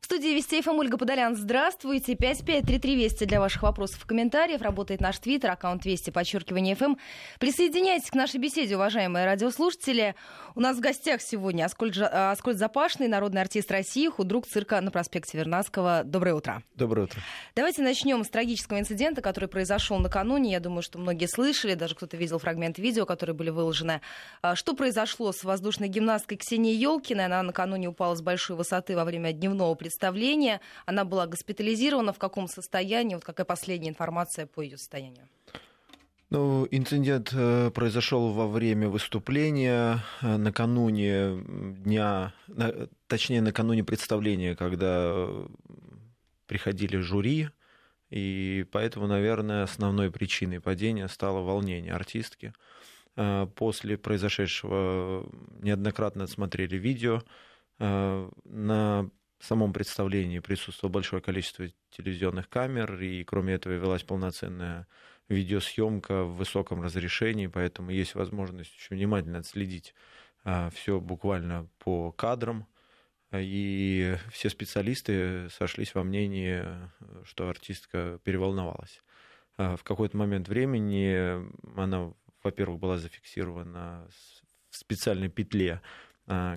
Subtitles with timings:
[0.00, 1.34] В студии Вести ФМ Ольга Подолян.
[1.36, 2.14] Здравствуйте.
[2.14, 4.62] 5533 Вести для ваших вопросов и комментариев.
[4.62, 6.94] Работает наш твиттер, аккаунт Вести, подчеркивание ФМ.
[7.40, 10.14] Присоединяйтесь к нашей беседе, уважаемые радиослушатели.
[10.54, 15.36] У нас в гостях сегодня Аскольд, Аскольд Запашный, народный артист России, худрук цирка на проспекте
[15.36, 16.02] Вернадского.
[16.04, 16.62] Доброе утро.
[16.76, 17.20] Доброе утро.
[17.56, 20.52] Давайте начнем с трагического инцидента, который произошел накануне.
[20.52, 24.00] Я думаю, что многие слышали, даже кто-то видел фрагмент видео, которые были выложены.
[24.42, 27.26] А, что произошло с воздушной гимнасткой Ксенией Елкиной?
[27.26, 30.60] Она накануне упала с большой высоты во время дневного представления.
[30.86, 32.12] Она была госпитализирована.
[32.12, 33.14] В каком состоянии?
[33.14, 35.26] Вот какая последняя информация по ее состоянию?
[36.30, 41.42] Ну, инцидент э, произошел во время выступления э, накануне
[41.84, 42.34] дня,
[43.06, 45.26] точнее накануне представления, когда
[46.46, 47.48] приходили жюри,
[48.10, 52.52] и поэтому, наверное, основной причиной падения стало волнение артистки.
[53.16, 55.26] Э, после произошедшего
[55.62, 57.22] неоднократно смотрели видео.
[57.80, 59.08] На
[59.44, 64.86] самом представлении присутствовало большое количество телевизионных камер, и кроме этого велась полноценная
[65.28, 69.94] видеосъемка в высоком разрешении, поэтому есть возможность очень внимательно отследить
[70.44, 72.66] а, все буквально по кадрам.
[73.30, 76.64] И все специалисты сошлись во мнении,
[77.24, 79.02] что артистка переволновалась.
[79.58, 81.46] А, в какой-то момент времени
[81.78, 84.08] она, во-первых, была зафиксирована
[84.70, 85.82] в специальной петле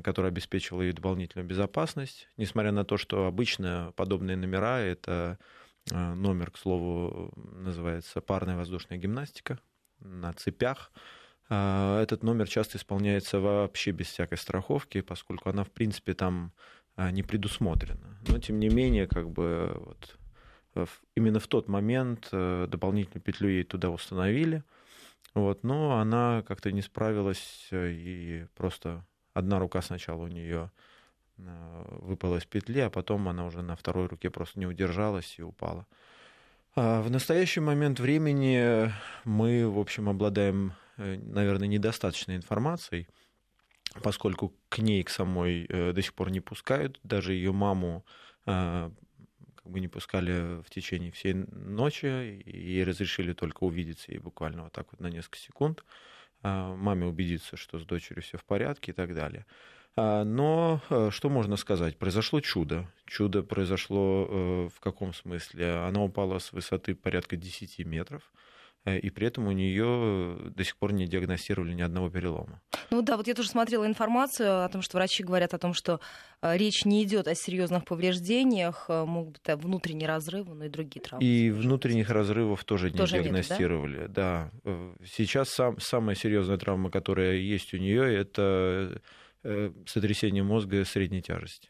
[0.03, 5.39] которая обеспечивала ей дополнительную безопасность, несмотря на то, что обычно подобные номера— это
[5.91, 9.59] а, номер, к слову, называется парная воздушная гимнастика
[9.99, 10.91] на цепях.
[11.49, 16.51] А, этот номер часто исполняется вообще без всякой страховки, поскольку она, в принципе, там
[16.97, 18.19] не предусмотрена.
[18.27, 20.19] Но, тем не менее, как бы вот,
[21.15, 24.63] именно в тот момент э, дополнительную петлю ей туда установили,
[25.33, 30.71] вот, но она как-то не справилась э, и просто одна рука сначала у нее
[31.37, 35.43] э, выпала из петли, а потом она уже на второй руке просто не удержалась и
[35.43, 35.87] упала.
[36.75, 38.91] А в настоящий момент времени
[39.25, 43.07] мы, в общем, обладаем, э, наверное, недостаточной информацией,
[44.03, 46.99] поскольку к ней, к самой, э, до сих пор не пускают.
[47.03, 48.05] Даже ее маму
[48.43, 54.73] как бы не пускали в течение всей ночи и разрешили только увидеться ей буквально вот
[54.73, 55.83] так вот на несколько секунд.
[56.43, 59.45] А, маме убедиться, что с дочерью все в порядке и так далее.
[59.95, 61.97] А, но э, что можно сказать?
[61.97, 62.87] Произошло чудо.
[63.05, 65.73] Чудо произошло э, в каком смысле?
[65.87, 68.31] Она упала с высоты порядка 10 метров.
[68.85, 72.61] Э, и при этом у нее до сих пор не диагностировали ни одного перелома.
[72.89, 75.99] Ну да, вот я тоже смотрела информацию о том, что врачи говорят о том, что
[76.41, 81.01] э, речь не идет о серьезных повреждениях, э, могут быть внутренние разрывы, но и другие
[81.01, 81.25] травмы.
[81.25, 83.99] И внутренних разрывов тоже не тоже диагностировали.
[84.01, 84.51] Нет, да?
[84.63, 84.73] да.
[85.05, 89.01] Сейчас сам, самая серьезная травма, которая есть у нее, это
[89.87, 91.69] сотрясение мозга средней тяжести.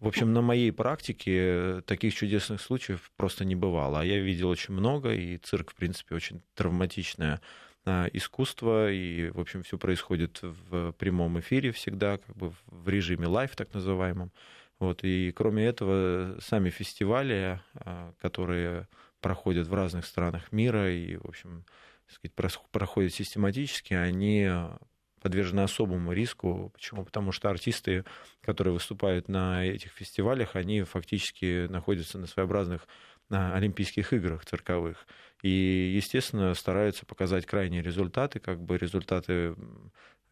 [0.00, 4.00] В общем, на моей практике таких чудесных случаев просто не бывало.
[4.00, 7.42] А я видел очень много, и цирк, в принципе, очень травматичное
[7.84, 13.26] а, искусство, и, в общем, все происходит в прямом эфире всегда, как бы в режиме
[13.26, 14.32] live, так называемом.
[14.78, 18.88] Вот, и кроме этого, сами фестивали, а, которые
[19.20, 21.66] проходят в разных странах мира и, в общем,
[22.08, 22.34] сказать,
[22.70, 24.50] проходят систематически, они
[25.20, 26.70] подвержены особому риску.
[26.74, 27.04] Почему?
[27.04, 28.04] Потому что артисты,
[28.42, 32.86] которые выступают на этих фестивалях, они фактически находятся на своеобразных
[33.30, 35.06] на Олимпийских играх цирковых.
[35.42, 39.54] И, естественно, стараются показать крайние результаты, как бы результаты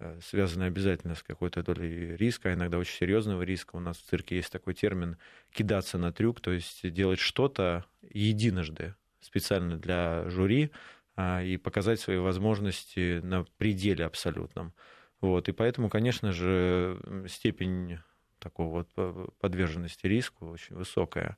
[0.00, 3.76] э, связаны обязательно с какой-то долей риска, а иногда очень серьезного риска.
[3.76, 5.16] У нас в цирке есть такой термин
[5.52, 10.70] «кидаться на трюк», то есть делать что-то единожды специально для жюри,
[11.18, 14.74] и показать свои возможности на пределе абсолютном.
[15.20, 17.98] Вот, и поэтому, конечно же, степень
[18.38, 21.36] такого вот подверженности риску очень высокая.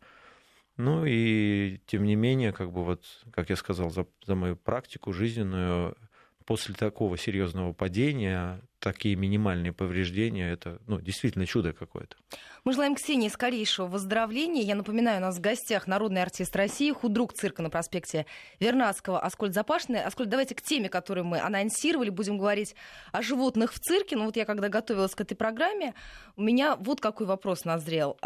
[0.77, 5.13] Ну и тем не менее, как бы вот, как я сказал, за, за мою практику
[5.13, 5.97] жизненную,
[6.51, 12.17] после такого серьезного падения такие минимальные повреждения, это ну, действительно чудо какое-то.
[12.65, 14.63] Мы желаем Ксении скорейшего выздоровления.
[14.63, 18.27] Я напоминаю, у нас в гостях народный артист России, худрук цирка на проспекте
[18.59, 20.03] Вернадского Аскольд Запашный.
[20.03, 22.75] Аскольд, давайте к теме, которую мы анонсировали, будем говорить
[23.13, 24.17] о животных в цирке.
[24.17, 25.95] Ну вот я когда готовилась к этой программе,
[26.35, 28.19] у меня вот какой вопрос назрел.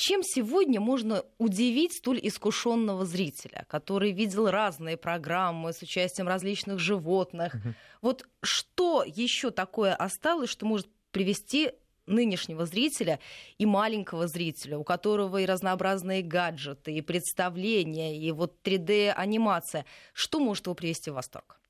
[0.00, 7.54] Чем сегодня можно удивить столь искушенного зрителя, который видел разные программы с участием различных животных?
[7.54, 7.74] Угу.
[8.00, 11.72] Вот что еще такое осталось, что может привести
[12.06, 13.20] нынешнего зрителя
[13.58, 19.84] и маленького зрителя, у которого и разнообразные гаджеты, и представления, и вот 3D-анимация.
[20.14, 21.60] Что может его привести в восторг?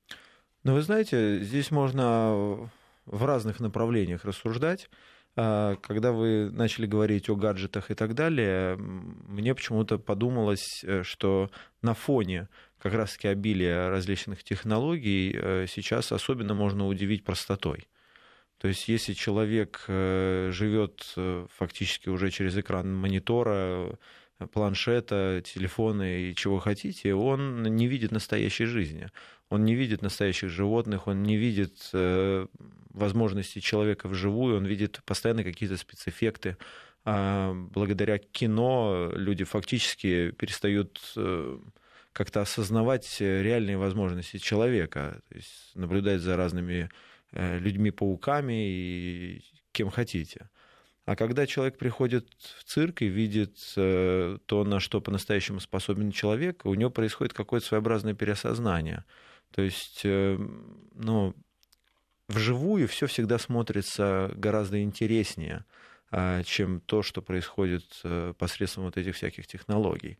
[0.63, 2.69] Ну, вы знаете, здесь можно
[3.05, 4.89] в разных направлениях рассуждать.
[5.35, 11.49] А, когда вы начали говорить о гаджетах и так далее, мне почему-то подумалось, э, что
[11.81, 12.49] на фоне
[12.79, 17.87] как раз-таки обилия различных технологий э, сейчас особенно можно удивить простотой.
[18.57, 21.15] То есть если человек э, живет
[21.57, 23.97] фактически уже через экран монитора,
[24.47, 29.09] планшета, телефона и чего хотите, он не видит настоящей жизни.
[29.49, 32.47] Он не видит настоящих животных, он не видит э,
[32.89, 36.57] возможности человека вживую, он видит постоянно какие-то спецэффекты.
[37.03, 41.59] А благодаря кино люди фактически перестают э,
[42.13, 46.89] как-то осознавать реальные возможности человека, то есть наблюдать за разными
[47.31, 50.49] э, людьми-пауками и кем хотите.
[51.05, 52.27] А когда человек приходит
[52.59, 57.65] в цирк и видит э, то, на что по-настоящему способен человек, у него происходит какое-то
[57.65, 59.03] своеобразное переосознание.
[59.51, 60.37] То есть, э,
[60.93, 61.35] ну,
[62.27, 65.65] вживую все всегда смотрится гораздо интереснее,
[66.11, 70.19] а, чем то, что происходит э, посредством вот этих всяких технологий.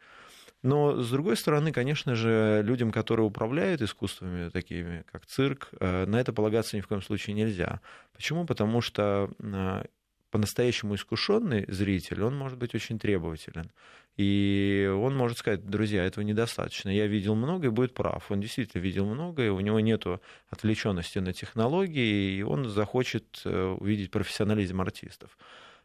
[0.64, 6.34] Но, с другой стороны, конечно же, людям, которые управляют искусствами, такими как цирк, на это
[6.34, 7.82] полагаться ни в коем случае нельзя.
[8.14, 8.46] Почему?
[8.46, 9.32] Потому что
[10.32, 13.72] по-настоящему искушенный зритель, он может быть очень требователен.
[14.18, 16.90] И он может сказать, друзья, этого недостаточно.
[16.90, 18.30] Я видел много и будет прав.
[18.30, 20.06] Он действительно видел много, и у него нет
[20.50, 25.38] отвлеченности на технологии, и он захочет э, увидеть профессионализм артистов.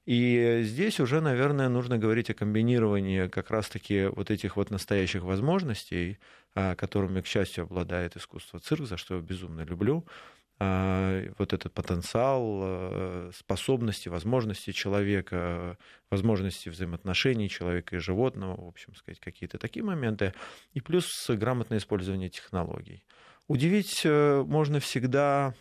[0.07, 6.19] И здесь уже, наверное, нужно говорить о комбинировании как раз-таки вот этих вот настоящих возможностей,
[6.55, 10.07] а, которыми, к счастью, обладает искусство цирк, за что я безумно люблю,
[10.59, 15.77] вот этот потенциал, э, способности, возможности человека,
[16.11, 20.33] возможности взаимоотношений человека и животного, в общем сказать, какие-то такие моменты,
[20.73, 23.05] и плюс грамотное использование технологий.
[23.49, 25.55] Удивить э, можно всегда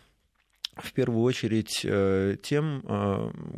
[0.76, 2.82] в первую очередь э, тем,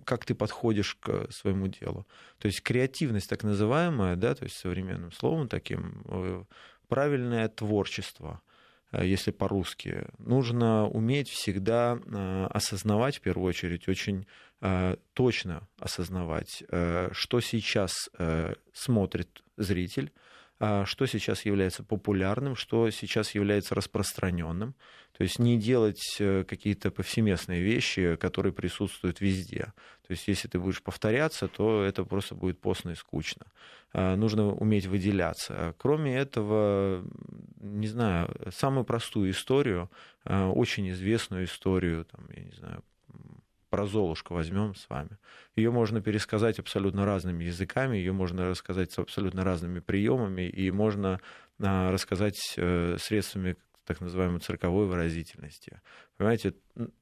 [0.05, 2.07] как ты подходишь к своему делу.
[2.39, 6.47] То есть креативность так называемая, да, то есть современным словом таким,
[6.89, 8.48] правильное творчество– Э,
[8.93, 14.27] если по-русски, нужно уметь всегда э, осознавать, в первую очередь, очень
[14.61, 16.63] э, точно осознавать,
[17.13, 18.11] что сейчас
[18.73, 20.13] смотрит зритель,
[20.61, 24.75] что сейчас является популярным, что сейчас является распространенным.
[25.19, 29.73] То есть не делать э, какие-то повсеместные вещи, которые присутствуют везде.
[30.07, 33.47] То есть если ты будешь повторяться, то это просто будет постно и скучно.
[33.93, 35.75] А, нужно уметь выделяться.
[35.77, 37.05] Кроме этого,
[37.61, 39.91] не знаю, самую простую историю,
[40.25, 42.85] а, очень известную историю, там, я не знаю,
[43.71, 45.19] про Золушку возьмем с вами.
[45.57, 51.21] Ее можно пересказать абсолютно разными языками, ее можно рассказать с абсолютно разными приемами, и можно
[51.61, 55.81] а, рассказать э, средствами так называемой цирковой выразительности.
[56.19, 56.55] Понимаете,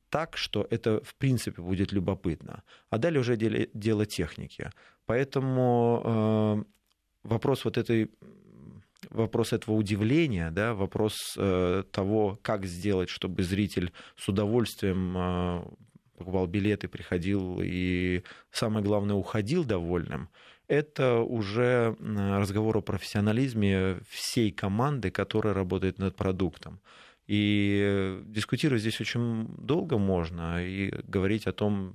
[0.09, 2.63] так, что это в принципе будет любопытно.
[2.91, 4.71] А далее уже дело, техники.
[5.05, 6.65] Поэтому э,
[7.25, 8.11] вопрос вот этой
[9.11, 15.65] вопрос этого удивления, да, вопрос э, того, как сделать, чтобы зритель с удовольствием э,
[16.17, 20.29] покупал билеты, приходил и, самое главное, уходил довольным,
[20.69, 26.81] это уже разговор о профессионализме всей команды, которая работает над продуктом.
[27.29, 31.95] И дискутировать здесь очень долго можно и говорить о том,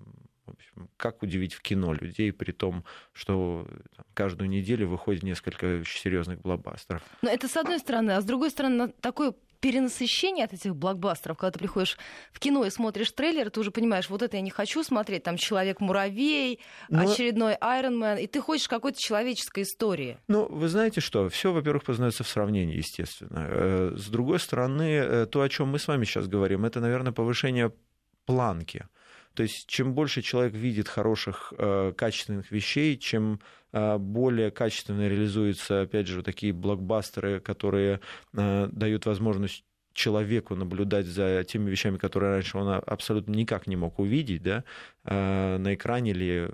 [0.51, 2.83] общем, как удивить в кино людей, при том,
[3.13, 7.01] что там, каждую неделю выходит несколько серьезных блокбастеров.
[7.21, 11.51] Но это с одной стороны, а с другой стороны, такое перенасыщение от этих блокбастеров, когда
[11.51, 11.97] ты приходишь
[12.33, 15.37] в кино и смотришь трейлер, ты уже понимаешь, вот это я не хочу смотреть, там
[15.37, 17.09] Человек-муравей, Но...
[17.09, 20.17] очередной Айронмен, и ты хочешь какой-то человеческой истории.
[20.27, 23.45] Ну, вы знаете что, все, во-первых, познается в сравнении, естественно.
[23.47, 27.11] Э, с другой стороны, э, то, о чем мы с вами сейчас говорим, это, наверное,
[27.11, 27.71] повышение
[28.25, 28.85] планки.
[29.33, 33.39] То есть чем больше человек видит хороших, э, качественных вещей, чем
[33.71, 38.01] э, более качественно реализуются, опять же, такие блокбастеры, которые
[38.33, 43.99] э, дают возможность человеку наблюдать за теми вещами, которые раньше он абсолютно никак не мог
[43.99, 44.63] увидеть, да,
[45.03, 46.49] на экране или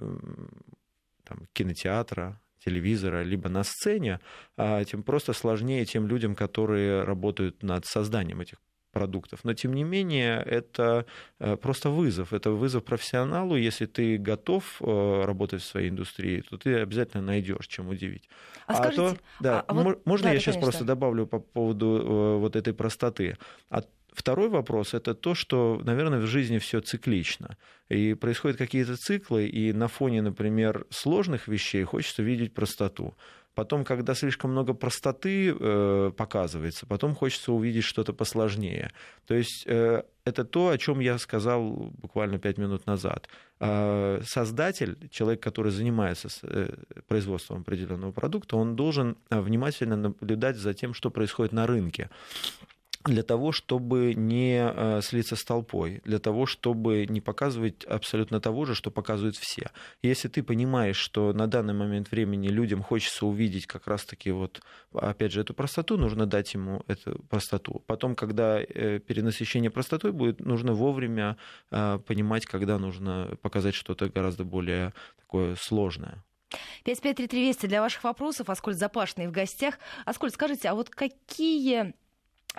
[1.24, 4.20] там, кинотеатра, телевизора, либо на сцене,
[4.58, 8.58] а тем просто сложнее тем людям, которые работают над созданием этих
[8.98, 9.40] продуктов.
[9.44, 11.06] Но, тем не менее, это
[11.40, 12.34] э, просто вызов.
[12.34, 13.56] Это вызов профессионалу.
[13.56, 18.30] Если ты готов э, работать в своей индустрии, то ты обязательно найдешь, чем удивить.
[18.66, 20.72] А, а скажите, то, да, а, вот, можно да, я да, сейчас конечно.
[20.72, 23.38] просто добавлю по поводу э, вот этой простоты?
[23.70, 23.84] А
[24.18, 27.56] Второй вопрос это то, что, наверное, в жизни все циклично.
[27.88, 33.14] И происходят какие-то циклы, и на фоне, например, сложных вещей хочется видеть простоту.
[33.58, 38.92] Потом, когда слишком много простоты э, показывается, потом хочется увидеть что-то посложнее.
[39.26, 43.28] То есть э, это то, о чем я сказал буквально пять минут назад.
[43.60, 46.70] Э, создатель, человек, который занимается э,
[47.08, 52.12] производством определенного продукта, он должен э, внимательно наблюдать за тем, что происходит на рынке
[53.06, 58.66] для того, чтобы не э, слиться с толпой, для того, чтобы не показывать абсолютно того
[58.66, 59.72] же, что показывают все.
[60.02, 64.62] Если ты понимаешь, что на данный момент времени людям хочется увидеть как раз-таки вот,
[64.94, 67.84] опять же, эту простоту, нужно дать ему эту простоту.
[67.88, 71.38] Потом, когда э, перенасыщение простотой будет, нужно вовремя
[71.72, 76.24] э, понимать, когда нужно показать что-то гораздо более такое сложное.
[76.86, 78.50] 553320 для ваших вопросов.
[78.50, 79.80] Аскольд Запашный в гостях.
[80.06, 81.94] Аскольд, скажите, а вот какие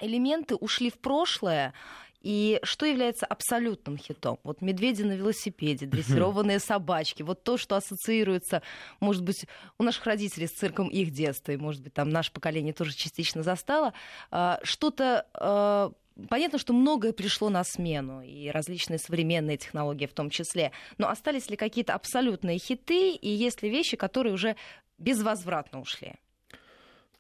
[0.01, 1.75] элементы ушли в прошлое,
[2.21, 4.39] и что является абсолютным хитом?
[4.43, 8.63] Вот медведи на велосипеде, дрессированные собачки, вот то, что ассоциируется,
[9.01, 9.47] может быть,
[9.79, 13.43] у наших родителей с цирком их детства, и, может быть, там наше поколение тоже частично
[13.43, 13.93] застало.
[14.31, 15.93] А, что-то а,
[16.29, 20.73] Понятно, что многое пришло на смену, и различные современные технологии в том числе.
[20.99, 24.57] Но остались ли какие-то абсолютные хиты, и есть ли вещи, которые уже
[24.99, 26.17] безвозвратно ушли?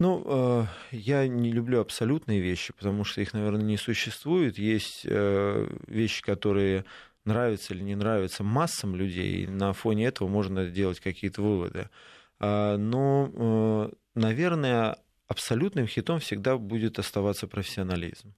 [0.01, 4.57] Ну, э, я не люблю абсолютные вещи, потому что их, наверное, не существует.
[4.57, 6.85] Есть э, вещи, которые
[7.25, 11.91] нравятся или не нравятся массам людей, и на фоне этого можно делать какие-то выводы.
[12.39, 18.35] А, но, э, наверное, абсолютным хитом всегда будет оставаться профессионализм.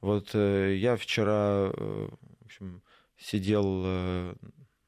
[0.00, 2.82] Вот я вчера в общем,
[3.16, 4.36] сидел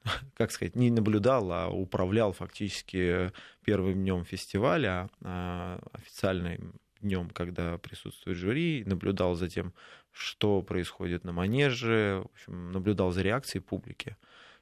[0.37, 3.33] как сказать, не наблюдал, а управлял фактически
[3.65, 9.75] первым днем фестиваля, а, официальным днем, когда присутствует жюри, наблюдал за тем,
[10.13, 14.17] что происходит на манеже, в общем, наблюдал за реакцией публики.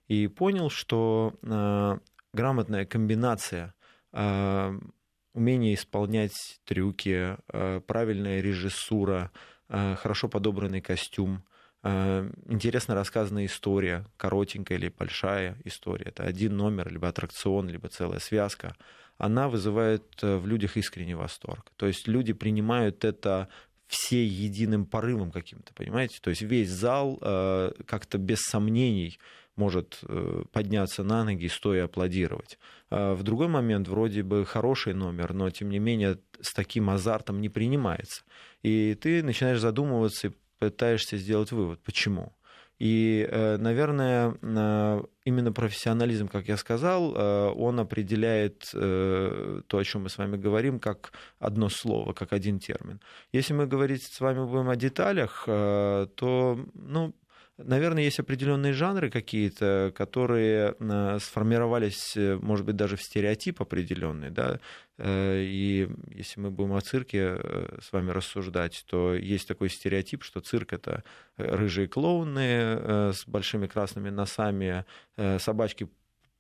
[0.09, 1.99] И понял, что а,
[2.33, 3.75] грамотная комбинация
[4.13, 4.75] а,
[5.33, 7.37] умение исполнять трюки,
[7.89, 9.33] правильная режиссура,
[9.69, 11.43] хорошо подобранный костюм–
[11.85, 16.07] интересно рассказанная история, коротенькая или большая история.
[16.07, 18.75] Это один номер, либо аттракцион, либо целая связка.
[19.19, 21.71] Она вызывает э, в людях искренний восторг.
[21.77, 23.49] То есть люди принимают это
[23.87, 26.19] все единым порывом каким-то, понимаете?
[26.21, 29.19] То есть весь зал э, как-то без сомнений
[29.57, 30.01] может
[30.51, 32.59] подняться на ноги, стоя аплодировать.
[32.91, 37.49] В другой момент вроде бы хороший номер, но тем не менее с таким азартом не
[37.49, 38.25] принимается.
[38.65, 40.33] И ты начинаешь задумываться
[40.71, 42.33] пытаешься сделать вывод, почему.
[42.81, 50.03] И, э, наверное, э, именно профессионализм, как я сказал, э, он определяет то, о чем
[50.03, 53.01] мы с вами говорим, как одно слово, как один термин.
[53.33, 57.15] Если мы говорить с вами будем о деталях, то, ну,
[57.57, 64.31] Наверное, есть определенные жанры какие-то, которые э, сформировались, э, может быть, даже в стереотип определенный,
[64.31, 64.59] да,
[64.99, 67.39] э, и если мы будем о цирке
[67.81, 71.05] с вами рассуждать, то есть такой стереотип, что цирк— это
[71.37, 74.85] рыжие клоуны с большими красными носами,
[75.39, 75.89] собачки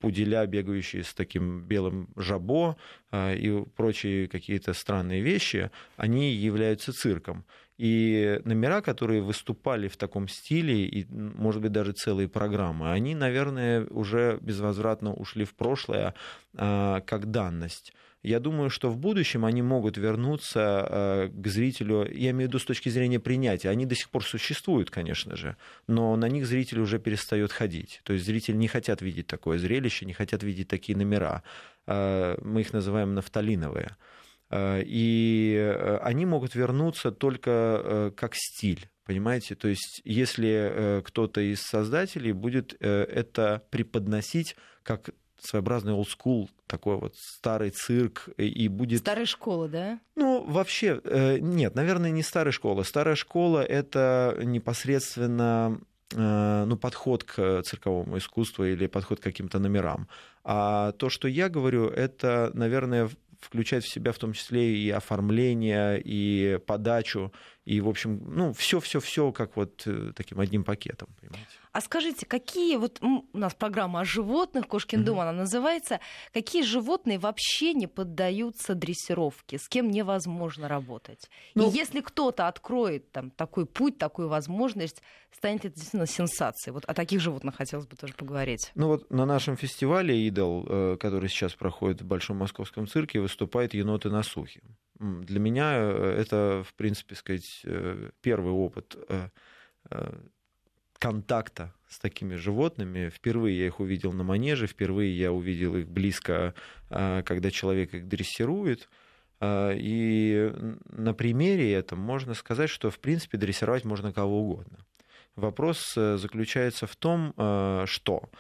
[0.04, 2.76] пуделя, бегающие с таким белым жабо
[3.12, 7.44] и прочие какие-то странные вещи, они являются цирком.
[7.76, 13.84] И номера, которые выступали в таком стиле, и, может быть, даже целые программы, они, наверное,
[13.86, 16.14] уже безвозвратно ушли в прошлое
[16.56, 17.92] а, как данность.
[18.24, 22.58] Я думаю, что в будущем они могут вернуться а, к зрителю, я имею в виду
[22.58, 23.68] с точки зрения принятия.
[23.68, 28.00] Они до сих пор существуют, конечно же, но на них зритель уже перестает ходить.
[28.02, 31.42] То есть зрители не хотят видеть такое зрелище, не хотят видеть такие номера.
[31.86, 33.96] А, мы их называем нафталиновые.
[34.50, 38.88] Э, и э, они могут вернуться только э, как стиль.
[39.04, 39.54] Понимаете?
[39.54, 45.10] То есть, если кто-то из создателей будет это преподносить как
[45.44, 49.00] своеобразный school, такой вот старый цирк, и будет...
[49.00, 50.00] Старая школа, да?
[50.16, 51.00] Ну, вообще,
[51.40, 52.82] нет, наверное, не старая школа.
[52.82, 55.80] Старая школа— это непосредственно
[56.12, 60.08] ну, подход к цирковому искусству или подход к каким-то номерам.
[60.44, 63.10] А то, что я говорю, это, наверное,
[63.40, 67.32] включает в себя в том числе и оформление, и подачу,
[67.64, 71.48] и, в общем, ну, все-все-все как вот э, таким одним пакетом, понимаете?
[71.72, 75.04] А скажите, какие вот у нас программа о животных, Кошкин mm-hmm.
[75.04, 76.00] дом, она называется,
[76.32, 81.30] какие животные вообще не поддаются дрессировке, с кем невозможно работать?
[81.54, 85.02] Ну, И если кто-то откроет там такой путь, такую возможность,
[85.32, 86.74] станет это действительно сенсацией.
[86.74, 88.70] Вот о таких животных хотелось бы тоже поговорить.
[88.74, 93.74] Ну вот на нашем фестивале «Идол», э, который сейчас проходит в Большом Московском цирке, выступает
[93.74, 94.60] еноты на сухе.
[94.98, 98.96] Для меня э, это, в принципе, сказать, э, первый опыт
[100.98, 103.10] контакта с такими животными.
[103.10, 106.54] Впервые я их увидел на манеже, впервые я увидел их близко,
[106.88, 108.88] когда человек их дрессирует.
[109.42, 110.52] И
[110.86, 114.78] на примере этом можно сказать, что в принципе дрессировать можно кого угодно.
[115.36, 118.30] Вопрос э, заключается в том, э, что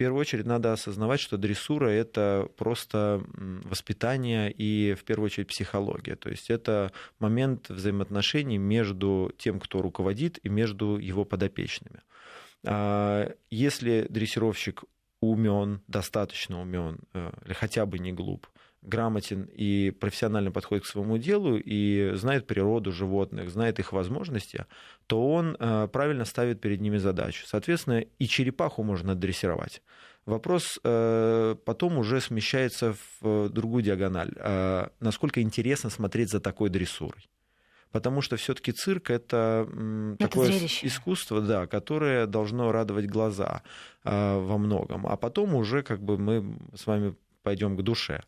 [0.00, 3.22] первую очередь надо осознавать, что дрессура— это просто
[3.64, 6.16] воспитание и, в первую очередь, психология.
[6.16, 12.00] То есть это момент взаимоотношений между тем, кто руководит, и между его подопечными.
[12.64, 14.84] А, если дрессировщик
[15.20, 18.46] умен, достаточно умен, э, или хотя бы не глуп,
[18.82, 24.66] грамотен и профессионально подходит к своему делу и знает природу животных, знает их возможности,
[25.06, 27.44] то он э, правильно ставит перед ними задачу.
[27.46, 29.82] Соответственно, и черепаху можно дрессировать.
[30.24, 34.32] Вопрос э, потом уже смещается в другую диагональ.
[35.00, 37.28] Насколько интересно смотреть за такой дрессурой?
[37.92, 39.68] потому что все-таки цирк это,
[40.14, 40.86] это такое зрелище.
[40.86, 43.62] искусство, да, которое должно радовать глаза
[44.04, 48.22] во многом, а потом уже как бы мы с вами пойдем к душе.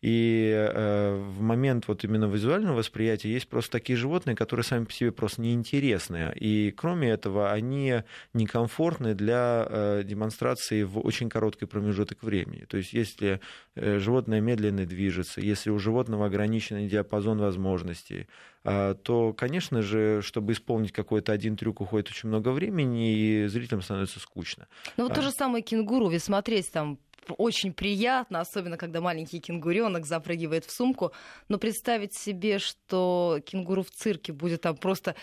[0.00, 4.92] И э, в момент вот именно визуального восприятия есть просто такие животные, которые сами по
[4.92, 6.32] себе просто неинтересные.
[6.36, 8.02] И кроме этого, они
[8.32, 12.64] некомфортны для э, демонстрации в очень короткий промежуток времени.
[12.68, 13.40] То есть если
[13.74, 18.28] э, животное медленно движется, если у животного ограниченный диапазон возможностей,
[18.64, 24.20] то, конечно же, чтобы исполнить какой-то один трюк, уходит очень много времени, и зрителям становится
[24.20, 24.66] скучно.
[24.96, 25.14] Ну вот а...
[25.14, 26.98] то же самое кенгуру, ведь смотреть там
[27.36, 31.12] очень приятно, особенно когда маленький кенгуренок запрыгивает в сумку.
[31.48, 35.14] Но представить себе, что кенгуру в цирке будет там просто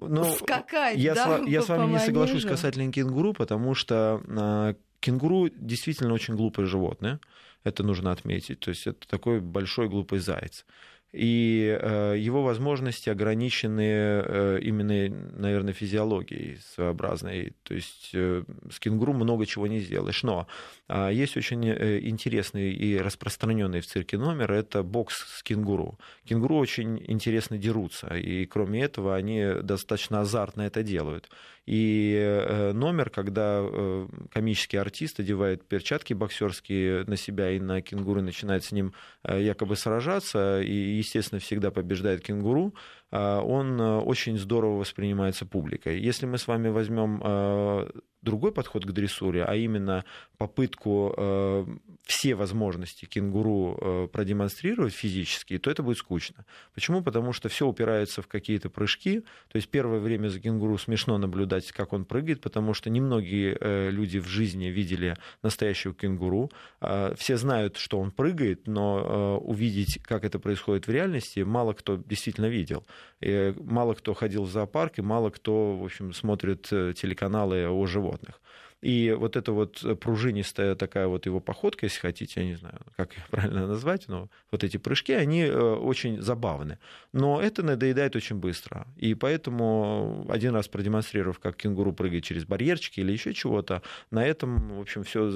[0.00, 0.98] ну, скакать.
[0.98, 6.12] Я, да, с, я с вами не соглашусь касательно кенгуру, потому что э, кенгуру действительно
[6.12, 7.20] очень глупое животное.
[7.62, 8.60] Это нужно отметить.
[8.60, 10.66] То есть это такой большой глупый заяц
[11.14, 17.52] и э, его возможности ограничены э, именно, наверное, физиологией своеобразной.
[17.62, 20.24] То есть э, с кенгуру много чего не сделаешь.
[20.24, 20.48] Но
[20.88, 25.98] а, есть очень интересный и распространенный в цирке номер, это бокс с кенгуру.
[26.24, 31.30] Кенгуру очень интересно дерутся, и кроме этого они достаточно азартно это делают.
[31.66, 33.64] И номер, когда
[34.30, 38.92] комический артист одевает перчатки боксерские на себя и на кенгуру начинает с ним
[39.26, 42.74] якобы сражаться, и естественно, всегда побеждает кенгуру,
[43.10, 46.00] он э, очень здорово воспринимается публикой.
[46.00, 47.90] Если мы с вами возьмем э,
[48.22, 50.04] другой подход к дрессуре, а именно
[50.36, 51.66] попытку э,
[52.02, 56.44] все возможности кенгуру продемонстрировать физически, то это будет скучно.
[56.74, 57.02] Почему?
[57.02, 59.20] Потому что все упирается в какие-то прыжки.
[59.48, 64.18] То есть первое время за кенгуру смешно наблюдать, как он прыгает, потому что немногие люди
[64.18, 66.50] в жизни видели настоящего кенгуру.
[67.16, 72.46] Все знают, что он прыгает, но увидеть, как это происходит в реальности, мало кто действительно
[72.46, 72.84] видел.
[73.20, 77.86] И мало кто ходил в зоопарк, и мало кто, в общем, смотрит э, телеканалы о
[77.86, 78.40] животных.
[78.84, 83.14] И вот эта вот пружинистая такая вот его походка, если хотите, я не знаю, как
[83.14, 86.78] ее правильно назвать, но вот эти прыжки, они э, очень забавны.
[87.10, 88.86] Но это надоедает очень быстро.
[88.98, 94.76] И поэтому один раз продемонстрировав, как кенгуру прыгает через барьерчики или еще чего-то, на этом,
[94.76, 95.30] в общем, все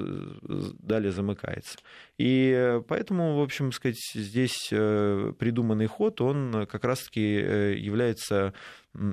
[0.79, 1.79] далее замыкается.
[2.19, 8.53] И поэтому, в общем, сказать, здесь э, придуманный ход, он как раз-таки э, является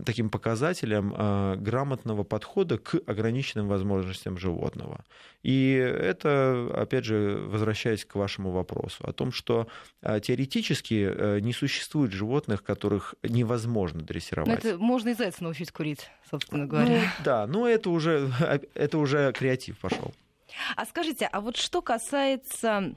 [0.06, 5.04] таким показателем а, грамотного подхода к ограниченным возможностям животного.
[5.44, 9.68] И это, опять же, возвращаясь к вашему вопросу, о том, что
[10.02, 14.64] а, теоретически э, не существует животных, которых невозможно дрессировать.
[14.64, 17.02] Но это можно и зайца научить курить, собственно говоря.
[17.02, 18.32] Ну, да, но это уже,
[18.74, 20.14] это уже креатив пошел.
[20.76, 22.96] А скажите, а вот что касается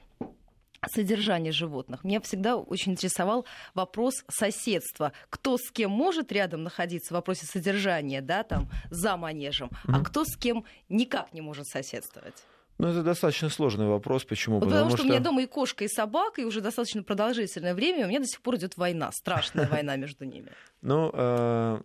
[0.87, 2.03] содержания животных.
[2.03, 5.11] Меня всегда очень интересовал вопрос соседства.
[5.29, 9.93] Кто с кем может рядом находиться в вопросе содержания, да, там, за манежем, mm-hmm.
[9.93, 12.35] а кто с кем никак не может соседствовать?
[12.77, 14.23] Ну, это достаточно сложный вопрос.
[14.23, 14.55] Почему?
[14.55, 17.03] Вот потому, потому что, что у меня дома и кошка, и собака, и уже достаточно
[17.03, 20.53] продолжительное время, и у меня до сих пор идет война, страшная война между ними.
[20.81, 21.81] Ну, э,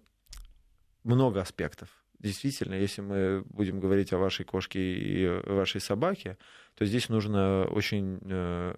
[1.02, 1.88] много аспектов.
[2.24, 6.38] Действительно, если мы будем говорить о вашей кошке и вашей собаке,
[6.74, 8.74] то здесь нужно очень э,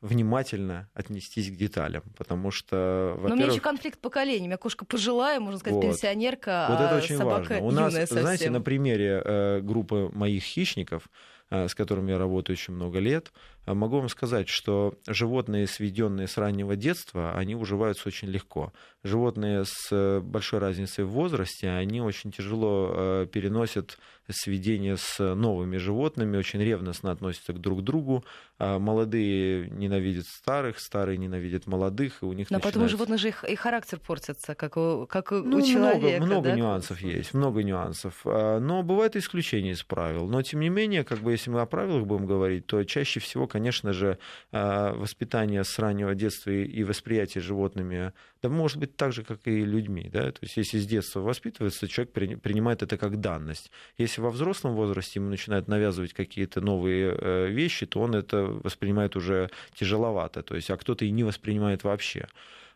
[0.00, 3.28] внимательно отнестись к деталям, потому что, во-первых...
[3.28, 4.42] Но у меня еще конфликт поколений.
[4.42, 5.82] У меня кошка пожилая, можно сказать, вот.
[5.82, 7.66] пенсионерка, вот это а очень собака важно.
[7.66, 8.18] У нас, совсем.
[8.18, 11.08] знаете, на примере э, группы моих хищников,
[11.50, 13.32] с которыми я работаю очень много лет,
[13.66, 18.72] могу вам сказать, что животные, сведенные с раннего детства, они уживаются очень легко.
[19.02, 23.98] Животные с большой разницей в возрасте, они очень тяжело переносят
[24.30, 28.24] сведение с новыми животными, очень ревностно относятся к друг другу.
[28.58, 32.68] А молодые ненавидят старых, старые ненавидят молодых, и у них Но начинается...
[32.68, 36.24] потом у животных же и характер портится, как у, как ну, у человека.
[36.24, 36.56] Много, много да?
[36.56, 38.20] нюансов есть, много нюансов.
[38.24, 40.26] А, но бывают исключения из правил.
[40.26, 43.46] Но, тем не менее, как бы, если мы о правилах будем говорить, то чаще всего,
[43.46, 44.18] конечно же,
[44.50, 48.12] а, воспитание с раннего детства и восприятие животными,
[48.42, 50.08] да может быть так же, как и людьми.
[50.12, 50.32] Да?
[50.32, 53.70] То есть если с детства воспитывается, человек принимает это как данность.
[53.96, 59.16] Если во взрослом возрасте ему начинают навязывать какие-то новые э, вещи, то он это воспринимает
[59.16, 60.42] уже тяжеловато.
[60.42, 62.28] То есть, а кто-то и не воспринимает вообще.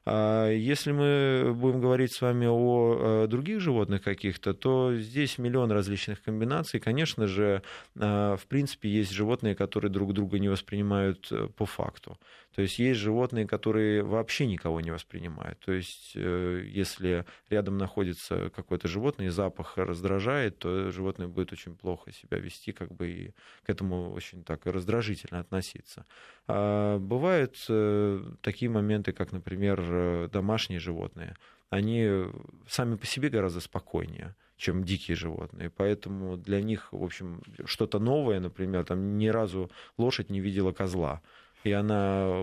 [0.05, 5.71] А если мы будем говорить с вами о э, других животных каких-то, то здесь миллион
[5.71, 6.81] различных комбинаций.
[6.81, 7.63] Конечно же,
[7.95, 12.19] э, в принципе, есть животные, которые друг друга не воспринимают по факту.
[12.55, 15.59] То есть есть животные, которые вообще никого не воспринимают.
[15.61, 21.75] То есть э, если рядом находится какое-то животное и запах раздражает, то животное будет очень
[21.75, 23.35] плохо себя вести, как бы и
[23.65, 26.05] к этому очень так раздражительно относиться.
[26.47, 31.37] А бывают э, такие моменты, как, например, э, домашние животные.
[31.71, 32.25] Они
[32.69, 35.71] сами по себе гораздо спокойнее чем дикие животные.
[35.71, 41.21] Поэтому для них, в общем, что-то новое, например, там ни разу лошадь не видела козла
[41.65, 42.43] и она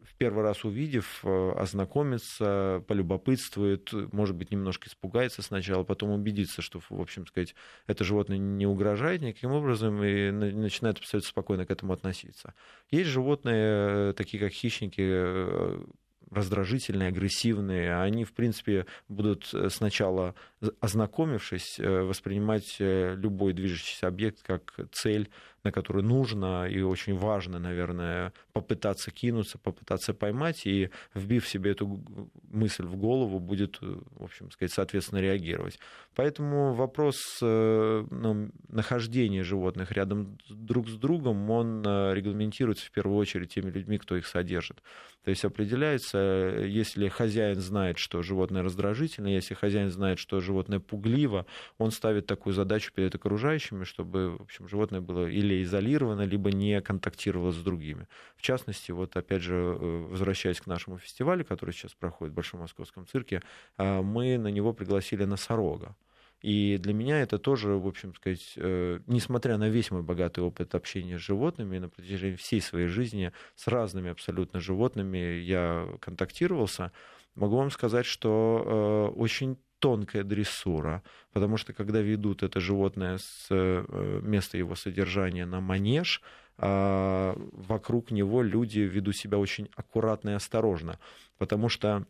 [0.00, 6.80] в первый раз увидев, э, ознакомится, полюбопытствует, может быть, немножко испугается сначала, потом убедится, что,
[6.80, 7.54] в общем сказать,
[7.86, 12.54] это животное не угрожает никаким образом и начинает абсолютно спокойно к этому относиться.
[12.90, 15.84] Есть животные, э, такие как хищники, э,
[16.30, 20.34] раздражительные, агрессивные, они, в принципе, будут сначала,
[20.80, 25.28] ознакомившись, воспринимать любой движущийся объект как цель
[25.64, 32.02] на которую нужно и очень важно, наверное, попытаться кинуться, попытаться поймать, и вбив себе эту
[32.50, 35.78] мысль в голову, будет, в общем сказать, соответственно, реагировать.
[36.14, 43.18] Поэтому вопрос э, ну, нахождения животных рядом друг с другом, он э, регламентируется в первую
[43.18, 44.82] очередь теми людьми, кто их содержит.
[45.24, 46.18] То есть определяется,
[46.66, 51.46] если хозяин знает, что животное раздражительно, если хозяин знает, что животное пугливо,
[51.78, 56.52] он ставит такую задачу перед окружающими, чтобы в общем, животное было или или изолировано, либо
[56.52, 58.06] не контактировала с другими.
[58.36, 62.60] В частности, вот опять же, э, возвращаясь к нашему фестивалю, который сейчас проходит в Большом
[62.60, 63.42] Московском цирке,
[63.78, 65.96] э, мы на него пригласили носорога.
[66.42, 70.74] И для меня это тоже, в общем сказать, э, несмотря на весь мой богатый опыт
[70.74, 76.92] общения с животными на протяжении всей своей жизни, с разными абсолютно животными я контактировался,
[77.34, 84.20] могу вам сказать, что очень тонкая дрессура, потому что когда ведут это животное с э,
[84.22, 86.22] места его содержания на манеж,
[86.62, 90.98] а, вокруг него люди ведут себя очень аккуратно и осторожно,
[91.38, 92.06] потому что,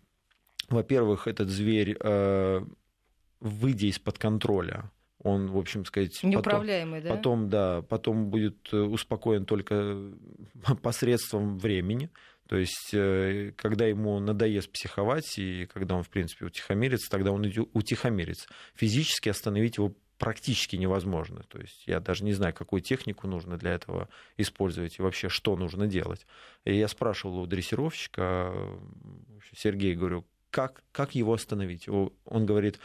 [0.68, 2.60] во-первых, этот зверь, э,
[3.38, 4.90] выйдя из-под контроля,
[5.22, 7.16] он, в общем сказать, неуправляемый, потом, да?
[7.16, 10.10] Потом, да, потом будет успокоен только
[10.82, 12.10] посредством времени.
[12.50, 17.44] То есть, э, когда ему надоест психовать, и когда он, в принципе, утихомирится, тогда он
[17.74, 18.48] утихомирится.
[18.74, 21.44] Физически остановить его практически невозможно.
[21.44, 25.54] То есть я даже не знаю, какую технику нужно для этого использовать и вообще что
[25.54, 26.26] нужно делать.
[26.64, 28.52] И я спрашивал у дрессировщика,
[29.56, 31.88] Сергея, говорю, как, как его остановить?
[31.88, 32.80] Он говорит,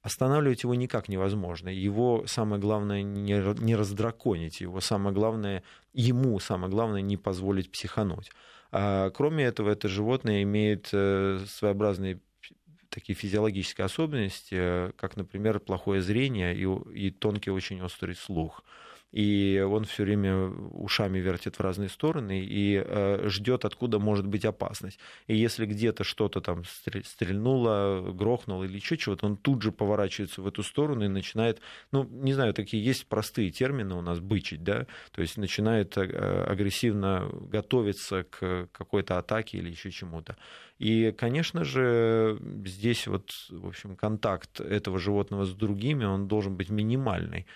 [0.00, 1.68] останавливать его никак невозможно.
[1.68, 8.30] Его самое главное не, не раздраконить, его самое главное, ему самое главное не позволить психануть.
[8.72, 12.20] А, кроме этого, это животное имеет э, своеобразные
[12.88, 16.66] такие физиологические особенности, э, как, например, плохое зрение и,
[17.06, 18.64] и тонкий очень острый слух
[19.12, 24.44] и он все время ушами вертит в разные стороны и э, ждет, откуда может быть
[24.44, 24.98] опасность.
[25.26, 30.46] И если где-то что-то там стрельнуло, грохнуло или еще чего-то, он тут же поворачивается в
[30.46, 34.86] эту сторону и начинает, ну, не знаю, такие есть простые термины у нас, бычить, да,
[35.12, 40.36] то есть начинает э, агрессивно готовиться к какой-то атаке или еще чему-то.
[40.78, 46.70] И, конечно же, здесь вот, в общем, контакт этого животного с другими, он должен быть
[46.70, 47.46] минимальный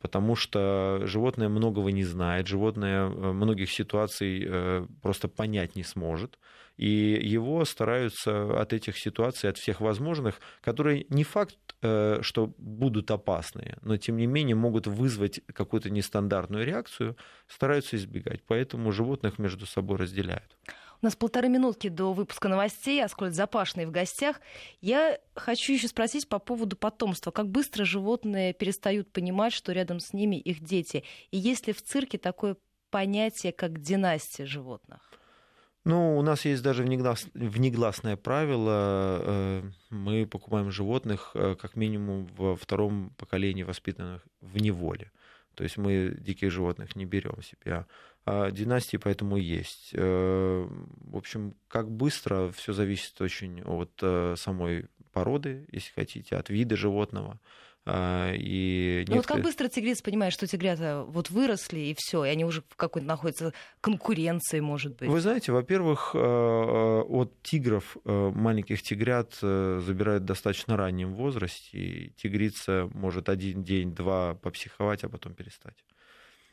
[0.00, 6.38] потому что животное многого не знает, животное э, многих ситуаций э, просто понять не сможет,
[6.76, 13.10] и его стараются от этих ситуаций, от всех возможных, которые не факт, э, что будут
[13.10, 17.16] опасные, но тем не менее могут вызвать какую-то нестандартную реакцию,
[17.48, 20.56] стараются избегать, поэтому животных между собой разделяют.
[21.02, 24.38] У нас полторы минутки до выпуска новостей, Аскольд Запашный в гостях.
[24.82, 27.30] Я хочу еще спросить по поводу потомства.
[27.30, 31.04] Как быстро животные перестают понимать, что рядом с ними их дети?
[31.30, 32.56] И есть ли в цирке такое
[32.90, 35.00] понятие как династия животных?
[35.84, 37.26] Ну, у нас есть даже внеглас...
[37.32, 39.22] внегласное правило.
[39.22, 45.10] Э, мы покупаем животных э, как минимум во втором поколении воспитанных в неволе.
[45.54, 47.86] То есть мы диких животных не берем себе.
[48.26, 49.90] А династии поэтому есть.
[49.92, 56.76] Э, в общем, как быстро, все зависит очень от самой породы, если хотите, от вида
[56.76, 57.40] животного.
[57.86, 59.06] А, и некоторые...
[59.08, 62.62] Ну вот как быстро тигрицы понимают, что тигрята вот выросли и все, и они уже
[62.68, 65.08] в какой-то находятся конкуренции, может быть?
[65.08, 71.78] Вы знаете, во-первых, э, э, от тигров э, маленьких тигрят забирают в достаточно раннем возрасте,
[71.78, 75.76] и тигрица может один день, два попсиховать, а потом перестать.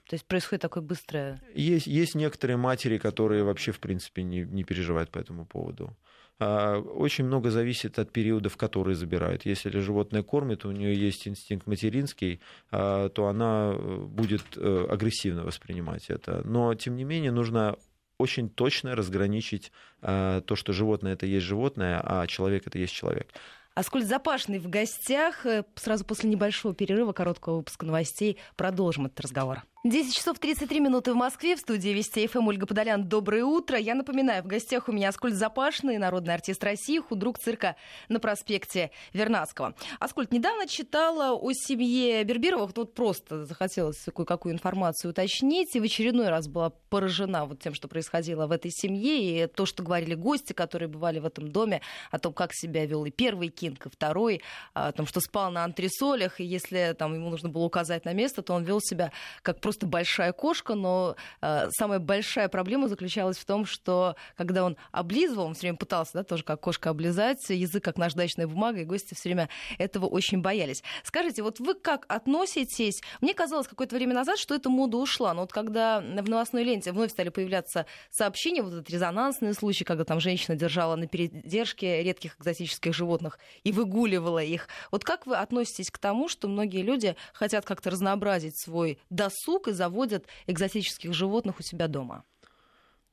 [0.08, 1.42] То есть происходит такое быстрое...
[1.54, 5.96] Есть, есть некоторые матери, которые вообще, в принципе, не, не переживают по этому поводу.
[6.40, 9.46] А, очень много зависит от периода, в который забирают.
[9.46, 12.40] Если животное кормит, у нее есть инстинкт материнский,
[12.72, 16.42] а, то она э, будет э, агрессивно воспринимать это.
[16.46, 17.76] Но, тем не менее, нужно
[18.18, 23.34] очень точно разграничить а, то, что животное это есть животное, а человек это есть человек.
[23.78, 25.46] Аскольд Запашный в гостях.
[25.46, 29.64] Э, сразу после небольшого перерыва, короткого выпуска новостей, продолжим этот разговор.
[29.84, 31.56] 10 часов 33 минуты в Москве.
[31.56, 33.08] В студии Вести ФМ Ольга Подолян.
[33.08, 33.78] Доброе утро.
[33.78, 37.76] Я напоминаю, в гостях у меня Аскольд Запашный, народный артист России, худрук цирка
[38.10, 39.76] на проспекте Вернадского.
[40.00, 42.72] Аскольд, недавно читала о семье Берберовых.
[42.76, 45.76] Вот просто захотелось кое-какую информацию уточнить.
[45.76, 49.44] И в очередной раз была поражена вот тем, что происходило в этой семье.
[49.44, 53.06] И то, что говорили гости, которые бывали в этом доме, о том, как себя вел
[53.06, 54.42] и первый Кинг, и второй,
[54.74, 56.40] о том, что спал на антресолях.
[56.42, 59.12] И если там, ему нужно было указать на место, то он вел себя
[59.44, 64.78] как просто большая кошка, но э, самая большая проблема заключалась в том, что когда он
[64.94, 68.86] облизывал, он все время пытался, да, тоже как кошка облизать, язык как наждачная бумага, и
[68.86, 70.84] гости все время этого очень боялись.
[71.04, 73.02] Скажите, вот вы как относитесь?
[73.20, 76.94] Мне казалось какое-то время назад, что эта мода ушла, но вот когда в новостной ленте
[76.94, 82.38] вновь стали появляться сообщения, вот этот резонансный случай, когда там женщина держала на передержке редких
[82.40, 84.70] экзотических животных и выгуливала их.
[84.92, 89.72] Вот как вы относитесь к тому, что многие люди хотят как-то разнообразить свой досуг и
[89.72, 92.24] заводят экзотических животных у себя дома?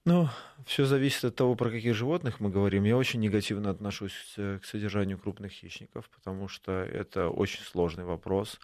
[0.07, 0.29] Ну,
[0.67, 2.85] все зависит от того, про каких животных мы говорим.
[2.85, 8.61] Я очень негативно отношусь к содержанию крупных хищников, потому что это очень сложный вопрос.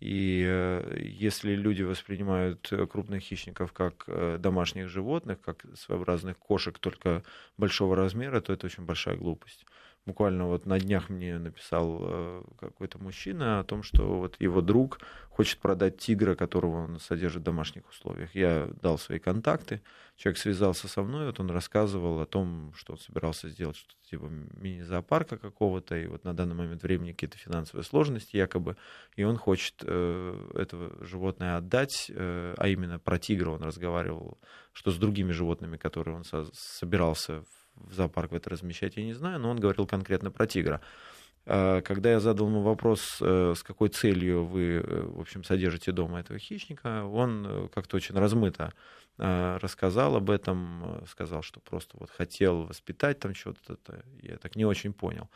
[0.00, 7.24] И э, если люди воспринимают крупных хищников как э, домашних животных, как своеобразных кошек только
[7.56, 9.66] большого размера, то это очень большая глупость.
[10.08, 15.00] Буквально вот на днях мне написал э, какой-то мужчина о том, что вот его друг
[15.28, 18.34] хочет продать тигра, которого он содержит в домашних условиях.
[18.34, 19.82] Я дал свои контакты,
[20.16, 24.30] человек связался со мной, вот он рассказывал о том, что он собирался сделать что-то типа
[24.56, 28.78] мини-зоопарка какого-то, и вот на данный момент времени какие-то финансовые сложности якобы,
[29.14, 34.38] и он хочет э, этого животное отдать, э, а именно про тигра он разговаривал,
[34.72, 37.57] что с другими животными, которые он со- собирался в
[37.90, 40.80] зоопарк в это размещать, я не знаю, но он говорил конкретно про тигра.
[41.46, 45.92] А, когда я задал ему вопрос, э, с какой целью вы, э, в общем, содержите
[45.92, 48.74] дома этого хищника, он э, как-то очень размыто
[49.18, 53.76] рассказал об этом, сказал, что просто вот хотел воспитать там что-то,
[54.22, 55.28] я так не очень понял.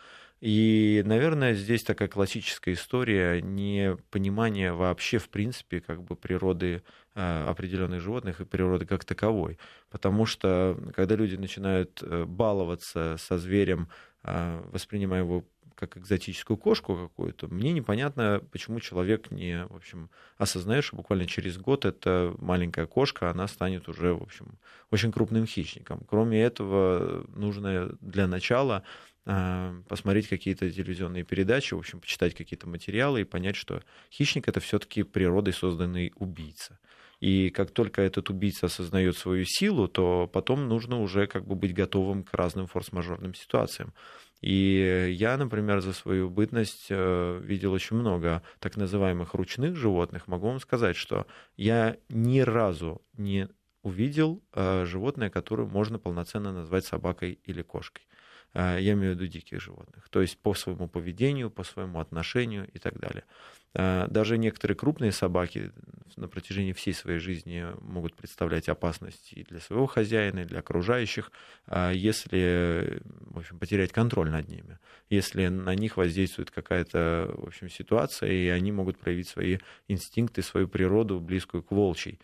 [0.43, 6.83] И, наверное, здесь такая классическая история непонимания вообще, в принципе, как бы природы
[7.15, 9.57] э, определенных животных и природы как таковой.
[9.89, 13.89] Потому что, когда люди начинают э, баловаться со зверем,
[14.25, 15.45] э, воспринимая его
[15.83, 21.59] как экзотическую кошку какую-то, мне непонятно, почему человек не, в общем, осознает, что буквально через
[21.59, 24.61] год эта маленькая кошка, она станет уже, в общем,
[24.93, 26.05] очень крупным хищником.
[26.07, 28.85] Кроме этого, нужно для начала
[29.27, 34.61] а, посмотреть какие-то телевизионные передачи, в общем, почитать какие-то материалы и понять, что хищник это
[34.61, 36.79] все-таки природой созданный убийца.
[37.19, 41.75] И как только этот убийца осознает свою силу, то потом нужно уже как бы быть
[41.75, 43.93] готовым к разным форс-мажорным ситуациям.
[44.43, 50.27] И я, например, за свою бытность э, видел очень много так называемых ручных животных.
[50.27, 51.27] Могу вам сказать, что
[51.57, 53.49] я ни разу не
[53.83, 58.05] увидел э, животное, которое можно полноценно назвать собакой или кошкой.
[58.55, 62.69] А, я имею в виду диких животных, то есть по своему поведению, по своему отношению
[62.73, 63.25] и так далее.
[63.75, 65.73] А, даже некоторые крупные собаки
[66.17, 71.33] на протяжении всей своей жизни могут представлять опасность и для своего хозяина, и для окружающих,
[71.67, 77.71] а, если в общем, потерять контроль над ними, если на них воздействует какая-то в общем,
[77.71, 82.19] ситуация, и они могут проявить свои инстинкты, свою природу, близкую к волчьей.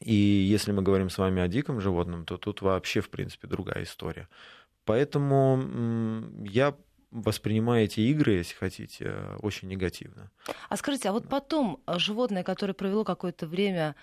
[0.00, 3.84] И если мы говорим с вами о диком животном, то тут вообще, в принципе, другая
[3.84, 4.28] история.
[4.86, 6.74] Поэтому я
[7.10, 10.30] воспринимаю эти игры, если хотите, очень негативно.
[10.68, 13.96] А скажите, а вот потом э, животное, которое провело какое-то время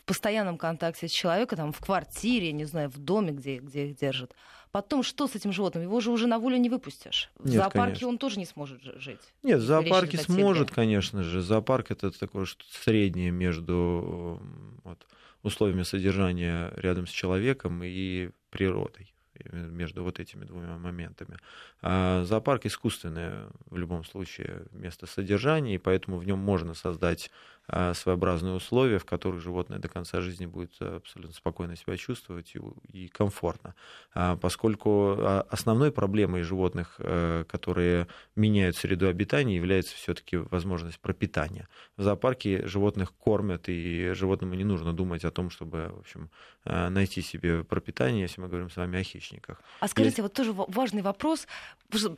[0.00, 3.96] в постоянном контакте с человеком, там, в квартире, не знаю, в доме, где, где их
[3.96, 4.34] держат.
[4.72, 5.84] Потом, что с этим животным?
[5.84, 7.30] Его же уже на волю не выпустишь.
[7.36, 8.08] В Нет, зоопарке конечно.
[8.08, 9.20] он тоже не сможет жить.
[9.42, 11.42] Нет, в зоопарке сможет, конечно же.
[11.42, 14.42] Зоопарк это такое что среднее между
[14.82, 15.06] вот,
[15.42, 19.13] условиями содержания рядом с человеком и природой
[19.52, 21.38] между вот этими двумя моментами.
[21.82, 27.30] А зоопарк искусственное в любом случае место содержания, и поэтому в нем можно создать
[27.66, 32.60] своеобразные условия, в которых животное до конца жизни будет абсолютно спокойно себя чувствовать и,
[32.92, 33.74] и комфортно.
[34.12, 41.68] А, поскольку а, основной проблемой животных, э, которые меняют среду обитания, является все-таки возможность пропитания.
[41.96, 46.30] В зоопарке животных кормят, и животному не нужно думать о том, чтобы в общем,
[46.64, 49.60] найти себе пропитание, если мы говорим с вами о хищниках.
[49.80, 50.22] А скажите, Есть...
[50.22, 51.46] вот тоже важный вопрос,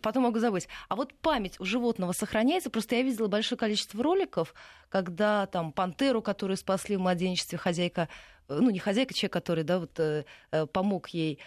[0.03, 0.69] потом могу забыть.
[0.89, 2.71] А вот память у животного сохраняется?
[2.71, 4.55] Просто я видела большое количество роликов,
[4.89, 8.09] когда там пантеру, которую спасли в младенчестве, хозяйка,
[8.49, 11.39] э, ну не хозяйка, человек, который, да, вот э, э помог ей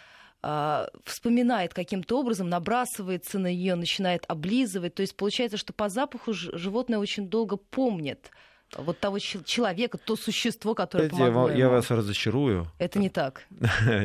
[0.43, 4.93] э, вспоминает каким-то образом, набрасывается на нее, начинает облизывать.
[4.93, 8.29] То есть получается, что по запаху животное очень долго помнит
[8.77, 11.59] вот того человека, то существо, которое Это помогло я, ему.
[11.59, 12.67] я вас разочарую.
[12.77, 13.47] Это не так.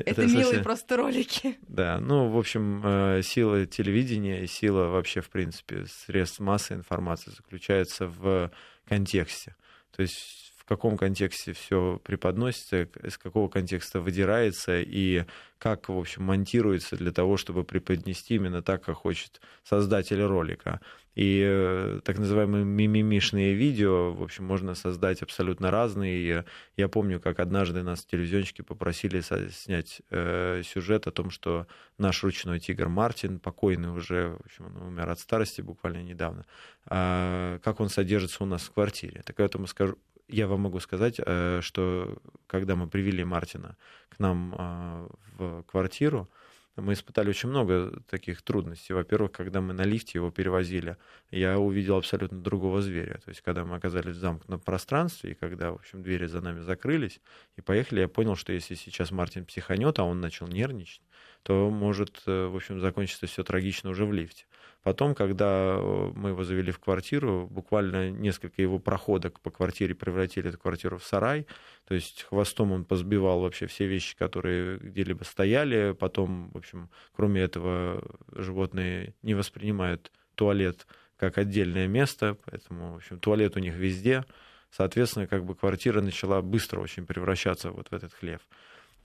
[0.06, 1.58] Это милые просто ролики.
[1.68, 8.06] Да, ну, в общем, сила телевидения и сила вообще, в принципе, средств массы информации заключается
[8.06, 8.50] в
[8.88, 9.54] контексте.
[9.96, 15.24] То есть в каком контексте все преподносится, из какого контекста выдирается и
[15.58, 20.80] как, в общем, монтируется для того, чтобы преподнести именно так, как хочет создатель ролика.
[21.14, 26.44] И э, так называемые мимимишные видео, в общем, можно создать абсолютно разные.
[26.76, 31.66] Я помню, как однажды нас телевизионщики попросили снять э, сюжет о том, что
[31.98, 36.46] наш ручной тигр Мартин, покойный уже, в общем, он умер от старости буквально недавно,
[36.90, 39.22] э, как он содержится у нас в квартире.
[39.24, 39.96] Так я этому скажу,
[40.28, 43.76] я вам могу сказать, э, что когда мы привели Мартина
[44.08, 46.28] к нам э, в квартиру,
[46.76, 48.94] мы испытали очень много таких трудностей.
[48.94, 50.96] Во-первых, когда мы на лифте его перевозили,
[51.30, 53.20] я увидел абсолютно другого зверя.
[53.24, 56.60] То есть, когда мы оказались в замкнутом пространстве, и когда, в общем, двери за нами
[56.60, 57.20] закрылись,
[57.56, 61.02] и поехали, я понял, что если сейчас Мартин психанет, а он начал нервничать,
[61.44, 64.46] то может, э, в общем, закончиться все трагично уже в лифте.
[64.84, 70.50] Потом, когда э, мы его завели в квартиру, буквально несколько его проходок по квартире превратили
[70.50, 71.46] эту квартиру в сарай.
[71.88, 75.96] То есть хвостом он позбивал вообще все вещи, которые где-либо стояли.
[75.98, 83.18] Потом, в общем, кроме этого, животные не воспринимают туалет как отдельное место, поэтому, в общем,
[83.18, 84.26] туалет у них везде.
[84.70, 88.42] Соответственно, как бы квартира начала быстро очень превращаться вот в этот хлев.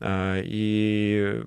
[0.01, 1.41] А, и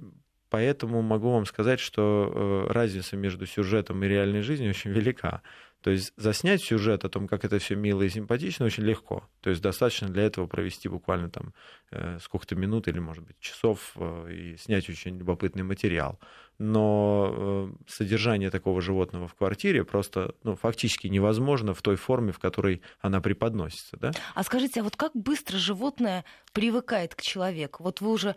[0.52, 5.40] Поэтому могу вам сказать, что э, разница между сюжетом и реальной жизнью очень велика.
[5.80, 9.26] То есть заснять сюжет о том, как это все мило и симпатично, очень легко.
[9.40, 11.54] То есть достаточно для этого провести буквально там
[11.90, 16.20] э, сколько-то минут или, может быть, часов э, и снять очень любопытный материал.
[16.58, 22.82] Но содержание такого животного в квартире просто ну, фактически невозможно в той форме, в которой
[23.00, 23.96] она преподносится.
[23.96, 24.12] Да?
[24.34, 27.82] А скажите, а вот как быстро животное привыкает к человеку?
[27.82, 28.36] Вот вы уже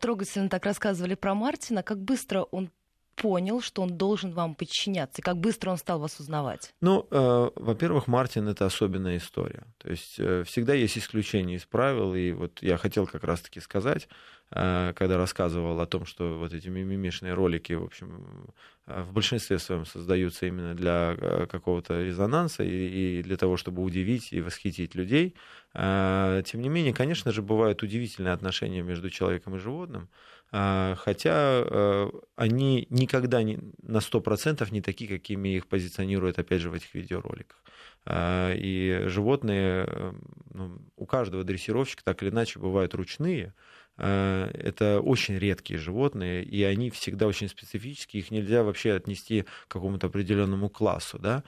[0.00, 2.70] трогательно так рассказывали про Мартина, как быстро он
[3.14, 6.74] понял, что он должен вам подчиняться, и как быстро он стал вас узнавать?
[6.80, 9.64] Ну, э, во-первых, Мартин это особенная история.
[9.78, 14.08] То есть э, всегда есть исключения из правил, и вот я хотел как раз-таки сказать,
[14.43, 18.46] э, когда рассказывал о том, что вот эти мимимишные ролики, в общем,
[18.86, 23.82] э, в большинстве своем создаются именно для э, какого-то резонанса и, и для того, чтобы
[23.82, 25.34] удивить и восхитить людей.
[25.74, 30.08] Э, тем не менее, конечно же, бывают удивительные отношения между человеком и животным.
[30.50, 36.74] Хотя э, они никогда не, на 100% не такие, какими их позиционируют, опять же, в
[36.74, 37.60] этих видеороликах.
[38.06, 40.12] И животные, э,
[40.52, 46.64] ну, у каждого дрессировщика так или иначе бывают ручные, Э, это очень редкие животные, и
[46.64, 51.18] они всегда очень специфические, их нельзя вообще отнести к какому-то определенному классу.
[51.18, 51.44] Да?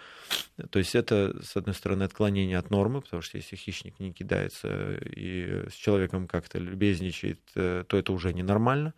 [0.70, 4.94] То есть это, с одной стороны, отклонение от нормы, потому что если хищник не кидается
[4.94, 8.94] и с человеком как-то любезничает, э, то это уже ненормально.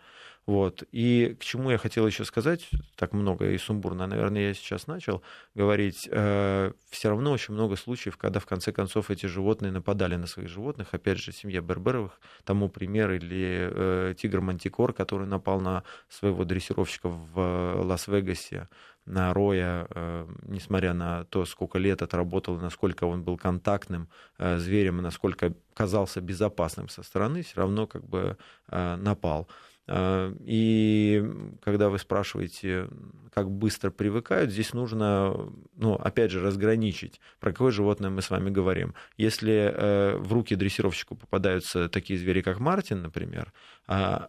[0.48, 0.82] Вот.
[0.92, 5.22] И к чему я хотел еще сказать, так много и сумбурно, наверное, я сейчас начал
[5.54, 10.26] говорить, э, все равно очень много случаев, когда в конце концов эти животные нападали на
[10.26, 15.82] своих животных, опять же, семья Берберовых, тому пример, или э, тигр Мантикор, который напал на
[16.08, 18.68] своего дрессировщика в Лас-Вегасе,
[19.08, 24.08] на Роя, э, несмотря на то, сколько лет отработал, насколько он был контактным
[24.38, 28.36] э, зверем, и насколько казался безопасным со стороны, все равно как бы
[28.68, 29.48] э, напал.
[29.88, 31.24] А, и
[31.62, 32.88] когда вы спрашиваете,
[33.32, 38.50] как быстро привыкают, здесь нужно, ну, опять же, разграничить, про какое животное мы с вами
[38.50, 38.94] говорим.
[39.16, 43.52] Если э, в руки дрессировщику попадаются такие звери, как Мартин, например,
[43.86, 44.28] а,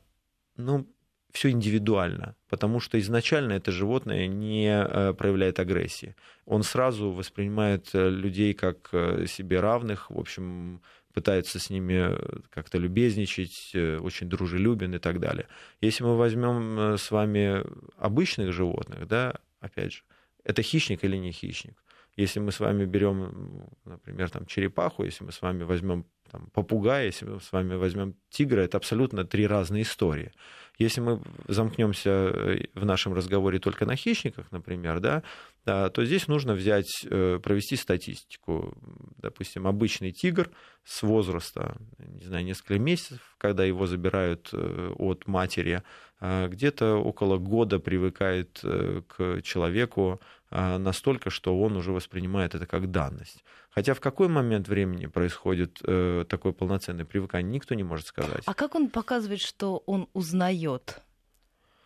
[0.56, 0.88] ну,
[1.32, 6.16] все индивидуально, потому что изначально это животное не э, проявляет агрессии.
[6.46, 8.90] Он сразу воспринимает э, людей как
[9.28, 10.82] себе равных, в общем,
[11.20, 15.48] пытается с ними э, как-то любезничать, э, очень дружелюбен и так далее.
[15.82, 17.62] Если мы возьмем э, с вами
[17.98, 20.04] обычных животных, да, опять же,
[20.46, 21.76] это хищник или не хищник?
[22.20, 27.06] Если мы с вами берем, например, там, черепаху, если мы с вами возьмем там, попугая,
[27.06, 30.34] если мы с вами возьмем тигра, это абсолютно три разные истории.
[30.78, 35.24] Если мы замкнемся в нашем разговоре только на хищниках, например, да,
[35.64, 38.78] то здесь нужно взять, провести статистику.
[39.18, 40.50] Допустим, обычный тигр
[40.84, 45.84] с возраста, не знаю, несколько месяцев, когда его забирают э, от матери,
[46.20, 50.20] а, где-то около года привыкает э, к человеку
[50.52, 53.44] настолько, что он уже воспринимает это как данность.
[53.70, 58.44] Хотя в какой момент времени происходит э, такое полноценное привыкание, никто не может сказать.
[58.46, 61.02] А как он показывает, что он узнает?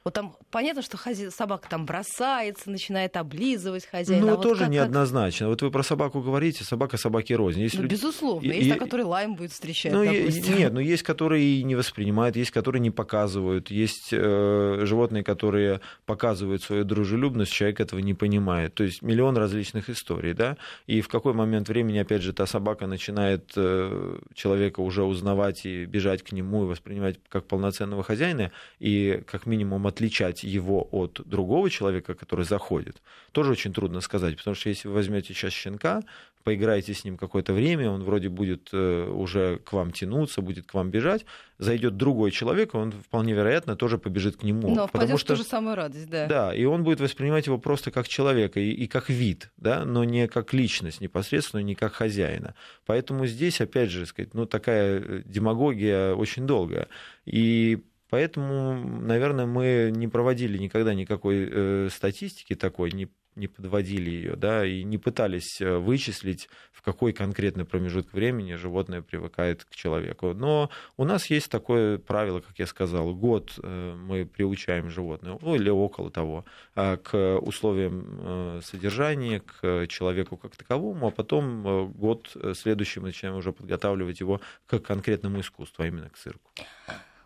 [0.04, 1.32] Вот там понятно, что хозя...
[1.32, 4.26] собака там бросается, начинает облизывать хозяина.
[4.26, 5.48] Ну, а тоже вот как, неоднозначно.
[5.48, 7.62] Вот вы про собаку говорите, собака собаки рознь.
[7.62, 7.94] Есть ну, люди...
[7.94, 8.46] безусловно.
[8.46, 8.70] Есть и...
[8.72, 10.58] та, которая лаем будет встречать, ну, допустим.
[10.58, 13.72] Нет, но ну, есть, которые и не воспринимают, есть, которые не показывают.
[13.72, 18.74] Есть э, животные, которые показывают свою дружелюбность, человек этого не понимает.
[18.74, 20.58] То есть миллион различных историй, да?
[20.86, 25.86] И в какой момент времени, опять же, та собака начинает э, человека уже узнавать и
[25.86, 31.70] бежать к нему и воспринимать как полноценного хозяина, и как минимум отличать его от другого
[31.70, 36.02] человека, который заходит, тоже очень трудно сказать, потому что если вы возьмете сейчас щенка,
[36.44, 40.74] поиграете с ним какое-то время, он вроде будет э, уже к вам тянуться, будет к
[40.74, 41.26] вам бежать,
[41.58, 44.76] зайдет другой человек, он вполне вероятно тоже побежит к нему.
[44.76, 46.28] Но потому что в ту же самую радость, да.
[46.28, 50.04] Да, и он будет воспринимать его просто как человека и, и как вид, да, но
[50.04, 52.56] не как личность непосредственно, не как хозяина.
[52.86, 56.88] Поэтому здесь, опять же, сказать, ну, такая э, демагогия очень долгая.
[57.26, 57.84] И
[58.14, 64.64] Поэтому, наверное, мы не проводили никогда никакой э, статистики такой, не, не подводили ее, да,
[64.64, 70.36] и не пытались э, вычислить, в какой конкретный промежуток времени животное привыкает к человеку.
[70.36, 75.56] Но у нас есть такое правило, как я сказал, год э, мы приучаем животное, ну
[75.56, 76.46] или около того,
[76.76, 84.20] к условиям содержания, к человеку как таковому, а потом год следующий мы начинаем уже подготавливать
[84.20, 86.52] его к конкретному искусству, а именно к цирку.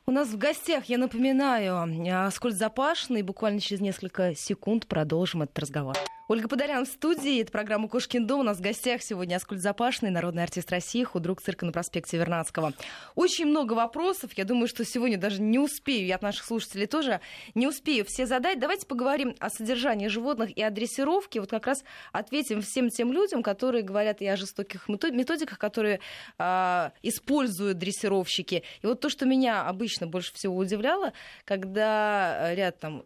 [0.09, 3.23] У нас в гостях, я напоминаю, Аскольд Запашный.
[3.23, 5.97] Буквально через несколько секунд продолжим этот разговор.
[6.29, 7.41] Ольга Подолян в студии.
[7.41, 8.41] Это программа «Кошкин дом».
[8.41, 12.73] У нас в гостях сегодня Аскольд Запашный, народный артист России, худрук цирка на проспекте Вернадского.
[13.15, 14.33] Очень много вопросов.
[14.33, 17.21] Я думаю, что сегодня даже не успею, я от наших слушателей тоже
[17.55, 18.59] не успею все задать.
[18.59, 21.39] Давайте поговорим о содержании животных и о дрессировке.
[21.39, 26.01] Вот как раз ответим всем тем людям, которые говорят и о жестоких методиках, которые
[26.37, 28.63] э, используют дрессировщики.
[28.81, 31.13] И вот то, что меня обычно больше всего удивляло,
[31.45, 33.05] когда ряд там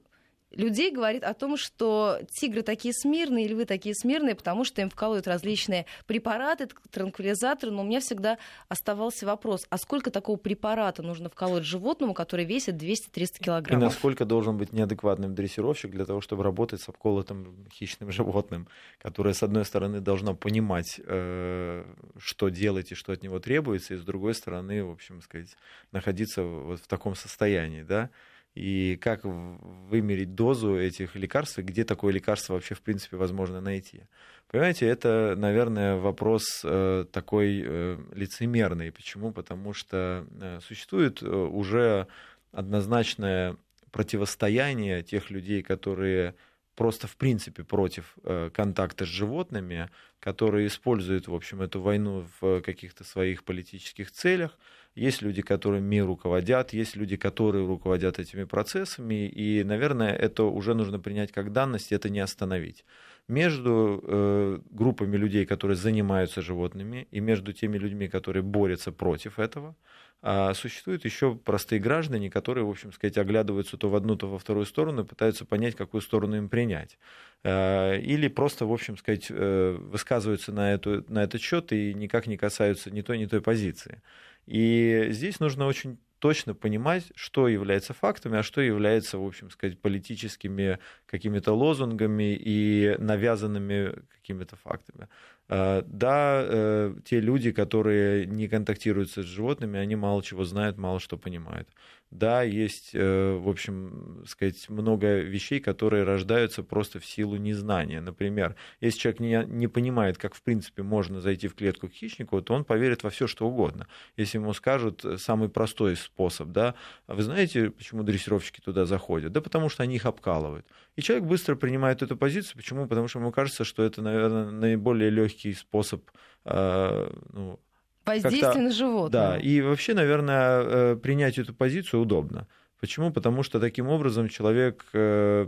[0.51, 5.27] людей говорит о том, что тигры такие смирные, львы такие смирные, потому что им вкалывают
[5.27, 7.71] различные препараты, транквилизаторы.
[7.71, 8.37] Но у меня всегда
[8.67, 13.81] оставался вопрос, а сколько такого препарата нужно вколоть животному, который весит 200-300 килограммов?
[13.81, 18.67] И насколько должен быть неадекватным дрессировщик для того, чтобы работать с обколотым хищным животным,
[18.99, 21.83] которое, с одной стороны, должно понимать, э,
[22.17, 25.55] что делать и что от него требуется, и с другой стороны, в общем сказать,
[25.91, 28.09] находиться вот в таком состоянии, да,
[28.55, 34.03] и как вымерить дозу этих лекарств, и где такое лекарство вообще в принципе возможно найти.
[34.49, 38.91] Понимаете, это, наверное, вопрос э, такой э, лицемерный.
[38.91, 39.31] Почему?
[39.31, 42.07] Потому что э, существует уже
[42.51, 43.55] однозначное
[43.91, 46.35] противостояние тех людей, которые
[46.75, 48.17] просто в принципе против
[48.53, 49.89] контакта с животными,
[50.19, 54.57] которые используют, в общем, эту войну в каких-то своих политических целях,
[54.95, 60.73] есть люди, которые мир руководят, есть люди, которые руководят этими процессами, и, наверное, это уже
[60.73, 62.83] нужно принять как данность, это не остановить.
[63.27, 69.75] Между э, группами людей, которые занимаются животными, и между теми людьми, которые борются против этого,
[70.23, 74.37] а существуют еще простые граждане, которые, в общем сказать, оглядываются то в одну, то во
[74.37, 76.99] вторую сторону и пытаются понять, какую сторону им принять.
[77.43, 82.27] Э, или просто, в общем сказать, э, высказываются на, эту, на этот счет и никак
[82.27, 84.01] не касаются ни той, ни той позиции.
[84.45, 89.81] И здесь нужно очень точно понимать, что является фактами, а что является, в общем сказать,
[89.81, 90.77] политическими
[91.07, 95.07] какими-то лозунгами и навязанными какими-то фактами.
[95.53, 101.01] А, да, э, те люди, которые не контактируют с животными, они мало чего знают, мало
[101.01, 101.67] что понимают.
[102.09, 107.99] Да, есть, э, в общем, сказать, много вещей, которые рождаются просто в силу незнания.
[107.99, 112.41] Например, если человек не, не понимает, как в принципе можно зайти в клетку к хищнику,
[112.41, 113.87] то он поверит во все, что угодно.
[114.15, 116.75] Если ему скажут самый простой способ, да,
[117.07, 119.31] вы знаете, почему дрессировщики туда заходят?
[119.33, 120.65] Да потому что они их обкалывают.
[120.97, 122.57] И человек быстро принимает эту позицию.
[122.57, 122.87] Почему?
[122.87, 126.01] Потому что ему кажется, что это, наверное, наиболее легкий способ
[126.45, 127.59] э, ну,
[128.05, 129.09] Воздействие на животное.
[129.11, 132.47] Да, и вообще, наверное, э, принять эту позицию удобно.
[132.79, 133.11] Почему?
[133.11, 135.47] Потому что таким образом человек э,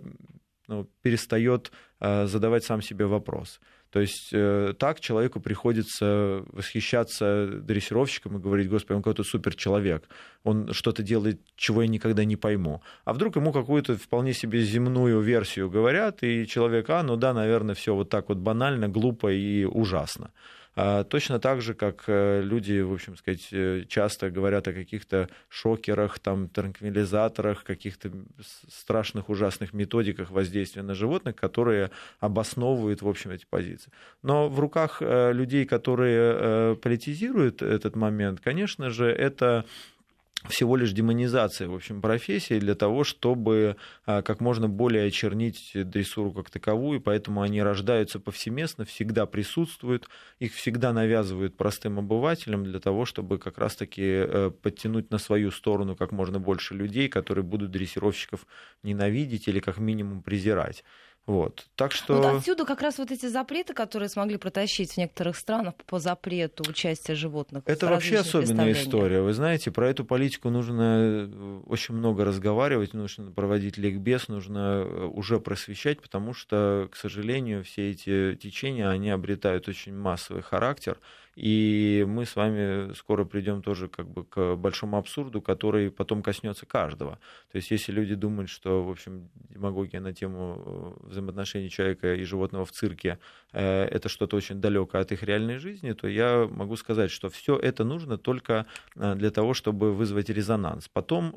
[0.67, 3.59] ну, перестает задавать сам себе вопрос.
[3.93, 4.33] То есть
[4.79, 10.09] так человеку приходится восхищаться дрессировщиком и говорить, господи, он какой-то суперчеловек,
[10.43, 12.81] он что-то делает, чего я никогда не пойму.
[13.05, 17.75] А вдруг ему какую-то вполне себе земную версию говорят, и человек, а, ну да, наверное,
[17.75, 20.31] все вот так вот банально, глупо и ужасно.
[20.75, 25.29] А, точно так же, как э, люди, в общем сказать, э, часто говорят о каких-то
[25.47, 28.11] шокерах, там, транквилизаторах, каких-то
[28.69, 33.91] страшных, ужасных методиках воздействия на животных, которые обосновывают, в общем, эти позиции.
[34.23, 39.65] Но в руках э, людей, которые политизируют этот момент, конечно же, это
[40.49, 46.31] всего лишь демонизация, в общем, профессии для того, чтобы а, как можно более очернить дрессуру
[46.31, 53.05] как таковую, поэтому они рождаются повсеместно, всегда присутствуют, их всегда навязывают простым обывателям для того,
[53.05, 58.45] чтобы как раз-таки э, подтянуть на свою сторону как можно больше людей, которые будут дрессировщиков
[58.83, 60.83] ненавидеть или как минимум презирать.
[61.25, 61.67] Вот.
[61.75, 62.15] Так что...
[62.15, 66.63] Вот отсюда как раз вот эти запреты, которые смогли протащить в некоторых странах по запрету
[66.69, 67.63] участия животных.
[67.65, 69.21] Это вообще особенная история.
[69.21, 75.05] Вы знаете, про эту политику нужно э, очень много разговаривать, нужно проводить ликбез, нужно э,
[75.05, 80.99] уже просвещать, потому что, к сожалению, все эти течения, они обретают очень массовый характер.
[81.35, 86.65] И мы с вами скоро придем тоже как бы к большому абсурду, который потом коснется
[86.65, 87.19] каждого.
[87.51, 90.61] То есть если люди думают, что, в общем, демагогия на тему
[91.03, 93.17] э, взаимоотношений человека и животного в цирке
[93.51, 97.57] э, это что-то очень далекое от их реальной жизни, то я могу сказать, что все
[97.57, 100.87] это нужно только э, для того, чтобы вызвать резонанс.
[100.87, 101.33] Потом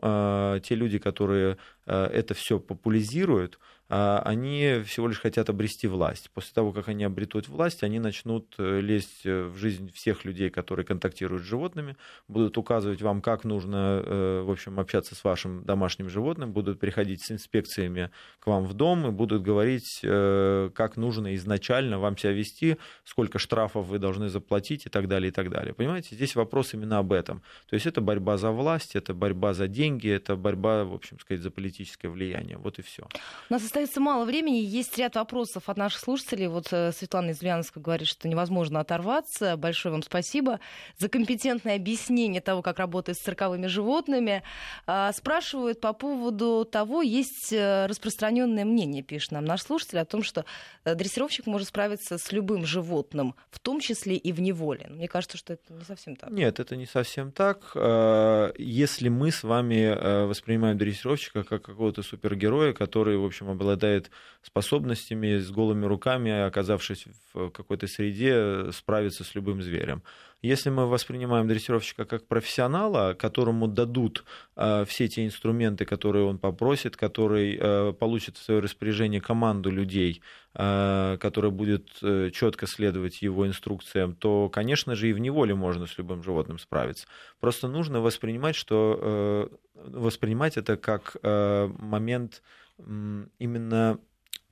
[0.62, 6.30] те люди, которые это все популяризируют, они всего лишь хотят обрести власть.
[6.30, 10.50] После того, как они обретут власть, они начнут э, лезть э, в жизнь всех людей,
[10.50, 15.64] которые контактируют с животными, будут указывать вам, как нужно, э, в общем, общаться с вашим
[15.64, 18.10] домашним животным, будут приходить с инспекциями
[18.40, 23.86] к вам в дом и будут говорить, как нужно изначально вам себя вести, сколько штрафов
[23.86, 25.74] вы должны заплатить и так далее, и так далее.
[25.74, 27.42] Понимаете, здесь вопрос именно об этом.
[27.68, 31.42] То есть это борьба за власть, это борьба за деньги, это борьба, в общем сказать,
[31.42, 32.58] за политическое влияние.
[32.58, 33.06] Вот и все.
[33.50, 34.56] У нас остается мало времени.
[34.56, 36.46] Есть ряд вопросов от наших слушателей.
[36.46, 39.58] Вот э, Светлана из Ульяновска говорит, что невозможно оторваться.
[39.58, 40.60] Большое вам спасибо
[40.96, 44.42] за компетентное объяснение того, как работает с цирковыми животными.
[44.86, 50.22] А, спрашивают по поводу того, есть э, распространенное мнение, пишет нам наш слушатель, о том,
[50.22, 50.46] что
[50.84, 54.86] э, дрессировщик может справиться с любым животным, в том числе и в неволе.
[54.88, 56.30] Мне кажется, что это не совсем так.
[56.30, 57.72] Нет, это не совсем так.
[58.56, 64.10] Если мы с вами воспринимаем дрессировщика как какого-то супергероя, который, в общем, обладает обладает
[64.42, 70.02] способностями с голыми руками, оказавшись в какой-то среде, справиться с любым зверем.
[70.42, 76.96] Если мы воспринимаем дрессировщика как профессионала, которому дадут э, все те инструменты, которые он попросит,
[76.96, 80.22] который э, получит в свое распоряжение команду людей,
[80.54, 85.86] э, которая будет э, четко следовать его инструкциям, то, конечно же, и в неволе можно
[85.86, 87.08] с любым животным справиться.
[87.40, 92.42] Просто нужно воспринимать, что э, воспринимать это как э, момент
[92.78, 93.98] именно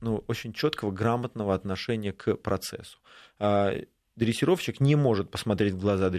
[0.01, 2.99] ну, очень четкого, грамотного отношения к процессу.
[3.39, 3.75] А,
[4.17, 6.11] дрессировщик не может посмотреть в глаза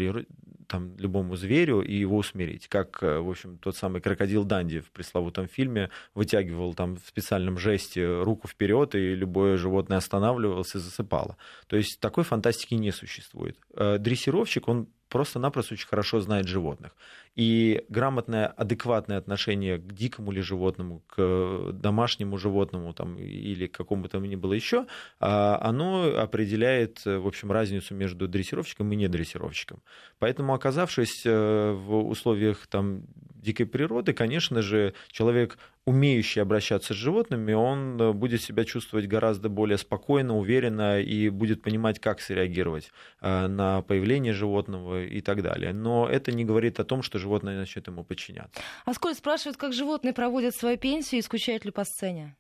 [0.68, 4.91] там, любому зверю и его усмирить, как, э, в общем, тот самый крокодил Данди в
[4.91, 11.38] пресловутом фильме вытягивал там в специальном жесте руку вперед, и любое животное останавливалось и засыпало.
[11.68, 13.58] То есть такой фантастики не существует.
[13.76, 16.95] Э, дрессировщик, он просто-напросто очень хорошо знает животных.
[17.36, 24.20] И грамотное, адекватное отношение к дикому или животному, к домашнему животному там, или к какому-то
[24.20, 24.86] ни было еще,
[25.20, 29.82] а, оно определяет, в общем, разницу между дрессировщиком и недрессировщиком.
[30.20, 33.03] Поэтому, оказавшись э, в условиях там,
[33.46, 39.50] дикой природы, конечно же, человек, умеющий обращаться с животными, он э, будет себя чувствовать гораздо
[39.50, 42.91] более спокойно, уверенно и будет понимать, как среагировать
[43.22, 45.74] э, на появление животного и так далее.
[45.74, 48.62] Но это не говорит о том, что животное начнет ему подчиняться.
[48.86, 52.36] А сколько спрашивают, как животные проводят свою пенсию и скучают ли по сцене?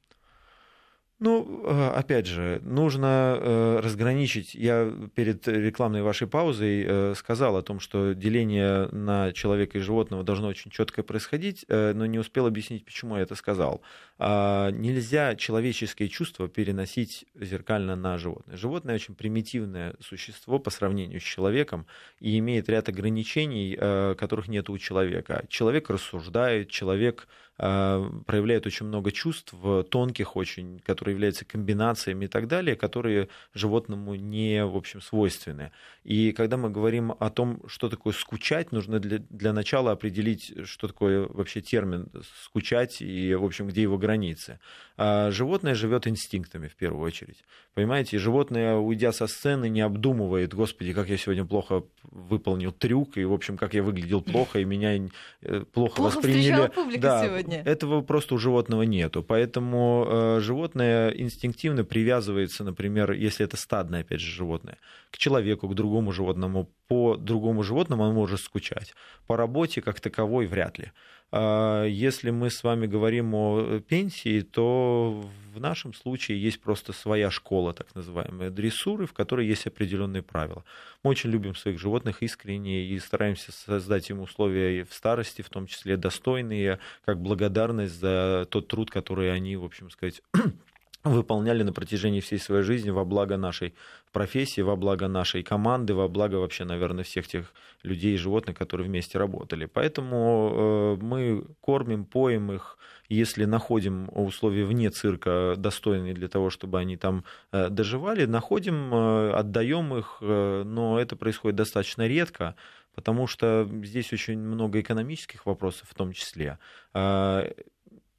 [1.19, 4.53] Ну, э, опять же, нужно э, разграничить.
[4.53, 10.23] Я перед рекламной вашей паузой э, сказал о том, что деление на человека и животного
[10.23, 13.81] должно очень четко происходить, но не успел объяснить, почему я это сказал.
[14.17, 18.57] А, нельзя человеческие чувства переносить зеркально на животное.
[18.57, 21.85] Животное очень примитивное существо по сравнению с человеком
[22.19, 23.75] и имеет ряд ограничений,
[24.15, 25.45] которых нет у человека.
[25.49, 29.53] Человек рассуждает, человек а, проявляет очень много чувств,
[29.89, 35.71] тонких очень, которые являются комбинациями и так далее, которые животному не, в общем, свойственны.
[36.03, 40.87] И когда мы говорим о том, что такое скучать, нужно для, для начала определить, что
[40.87, 42.09] такое вообще термин
[42.43, 44.59] скучать и, в общем, где его границы.
[44.97, 47.43] А животное живет инстинктами в первую очередь.
[47.73, 53.25] Понимаете, животное, уйдя со сцены, не обдумывает, господи, как я сегодня плохо выполнил трюк, и,
[53.25, 56.71] в общем, как я выглядел плохо, и меня э, плохо, плохо восприняли.
[56.97, 57.61] да, сегодня.
[57.65, 59.23] Этого просто у животного нету.
[59.23, 64.77] Поэтому э, животное инстинктивно привязывается, например, если это стадное, опять же, животное,
[65.11, 66.69] к человеку, к другому животному.
[66.87, 68.93] По другому животному он может скучать.
[69.27, 70.91] По работе как таковой вряд ли.
[71.31, 75.23] А, если мы с вами говорим о пенсии, то
[75.53, 80.63] в нашем случае есть просто своя школа, так называемая, дрессуры, в которой есть определенные правила.
[81.03, 85.67] Мы очень любим своих животных искренне и стараемся создать им условия в старости, в том
[85.67, 90.21] числе достойные, как благодарность за тот труд, который они, в общем сказать,
[91.05, 93.75] выполняли на протяжении всей своей жизни во благо нашей
[94.11, 97.53] профессии, во благо нашей команды, во благо вообще, наверное, всех тех
[97.83, 99.65] людей и животных, которые вместе работали.
[99.65, 102.77] Поэтому э, мы кормим, поем их,
[103.07, 109.31] если находим условия вне цирка достойные для того, чтобы они там э, доживали, находим, э,
[109.31, 112.55] отдаем их, но это происходит достаточно редко,
[112.95, 116.57] потому что здесь очень много экономических вопросов в том числе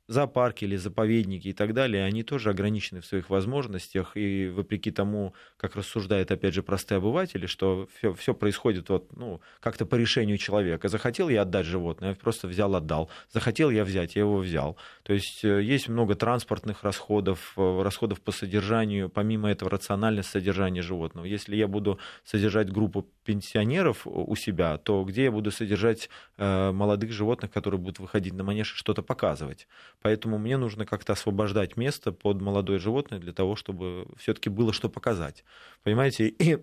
[0.09, 5.35] зоопарки или заповедники и так далее, они тоже ограничены в своих возможностях, и вопреки тому,
[5.57, 10.39] как рассуждают, опять же, простые обыватели, что все, все происходит вот, ну, как-то по решению
[10.39, 10.89] человека.
[10.89, 13.11] Захотел я отдать животное, я просто взял, отдал.
[13.33, 14.77] Захотел я взять, я его взял.
[15.03, 20.83] То есть э, есть много транспортных расходов, э, расходов по содержанию, помимо этого рациональность содержания
[20.83, 21.25] животного.
[21.27, 26.09] Если я буду содержать группу пенсионеров у себя, то где я буду содержать
[26.39, 29.67] э, молодых животных, которые будут выходить на манеж и что-то показывать?
[30.01, 34.89] Поэтому мне нужно как-то освобождать место под молодое животное для того, чтобы все-таки было что
[34.89, 35.45] показать.
[35.83, 36.29] Понимаете?
[36.29, 36.59] И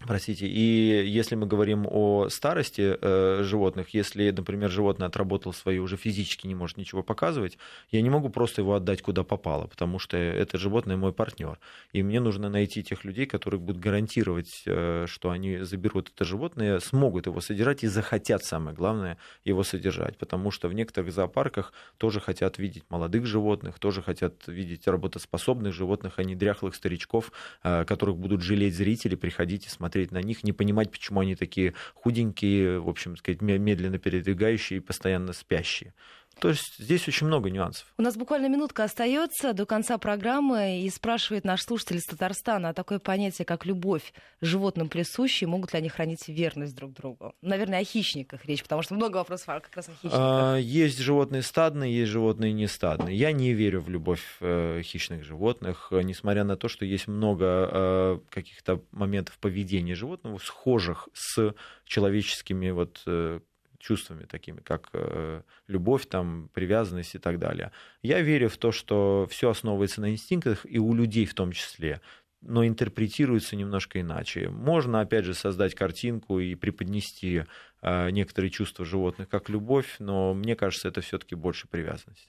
[0.00, 5.96] Простите, и если мы говорим о старости э, животных, если, например, животное отработало свои, уже
[5.96, 7.58] физически не может ничего показывать,
[7.90, 11.58] я не могу просто его отдать куда попало, потому что это животное мой партнер.
[11.92, 16.80] И мне нужно найти тех людей, которые будут гарантировать, э, что они заберут это животное,
[16.80, 20.18] смогут его содержать и захотят, самое главное, его содержать.
[20.18, 26.14] Потому что в некоторых зоопарках тоже хотят видеть молодых животных, тоже хотят видеть работоспособных животных,
[26.16, 27.30] а не дряхлых старичков,
[27.62, 31.36] э, которых будут жалеть зрители, приходить и смотреть смотреть на них, не понимать, почему они
[31.36, 35.92] такие худенькие, в общем сказать, медленно передвигающие и постоянно спящие.
[36.40, 37.86] То есть здесь очень много нюансов.
[37.98, 42.74] У нас буквально минутка остается до конца программы, и спрашивает наш слушатель из Татарстана, а
[42.74, 47.34] такое понятие, как любовь животным присущей, могут ли они хранить верность друг другу?
[47.42, 50.18] Наверное, о хищниках речь, потому что много вопросов как раз о хищниках.
[50.18, 53.16] А, есть животные стадные, есть животные не стадные.
[53.16, 58.18] Я не верю в любовь э, хищных животных, несмотря на то, что есть много э,
[58.30, 61.54] каких-то моментов поведения животного, схожих с
[61.84, 63.40] человеческими вот э,
[63.84, 67.70] чувствами такими, как э, любовь, там, привязанность и так далее.
[68.02, 72.00] Я верю в то, что все основывается на инстинктах, и у людей в том числе
[72.46, 74.50] но интерпретируется немножко иначе.
[74.50, 77.44] Можно, опять же, создать картинку и преподнести
[77.80, 82.28] э, некоторые чувства животных как любовь, но мне кажется, это все-таки больше привязанность.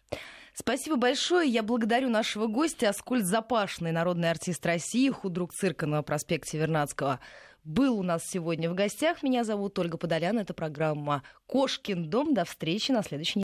[0.53, 1.49] Спасибо большое.
[1.49, 7.19] Я благодарю нашего гостя, Аскольд Запашный, народный артист России, худрук цирка на проспекте Вернадского
[7.65, 9.23] был у нас сегодня в гостях.
[9.23, 10.37] Меня зовут Ольга Подолян.
[10.37, 12.33] Это программа «Кошкин дом».
[12.33, 13.33] До встречи на следующей неделе.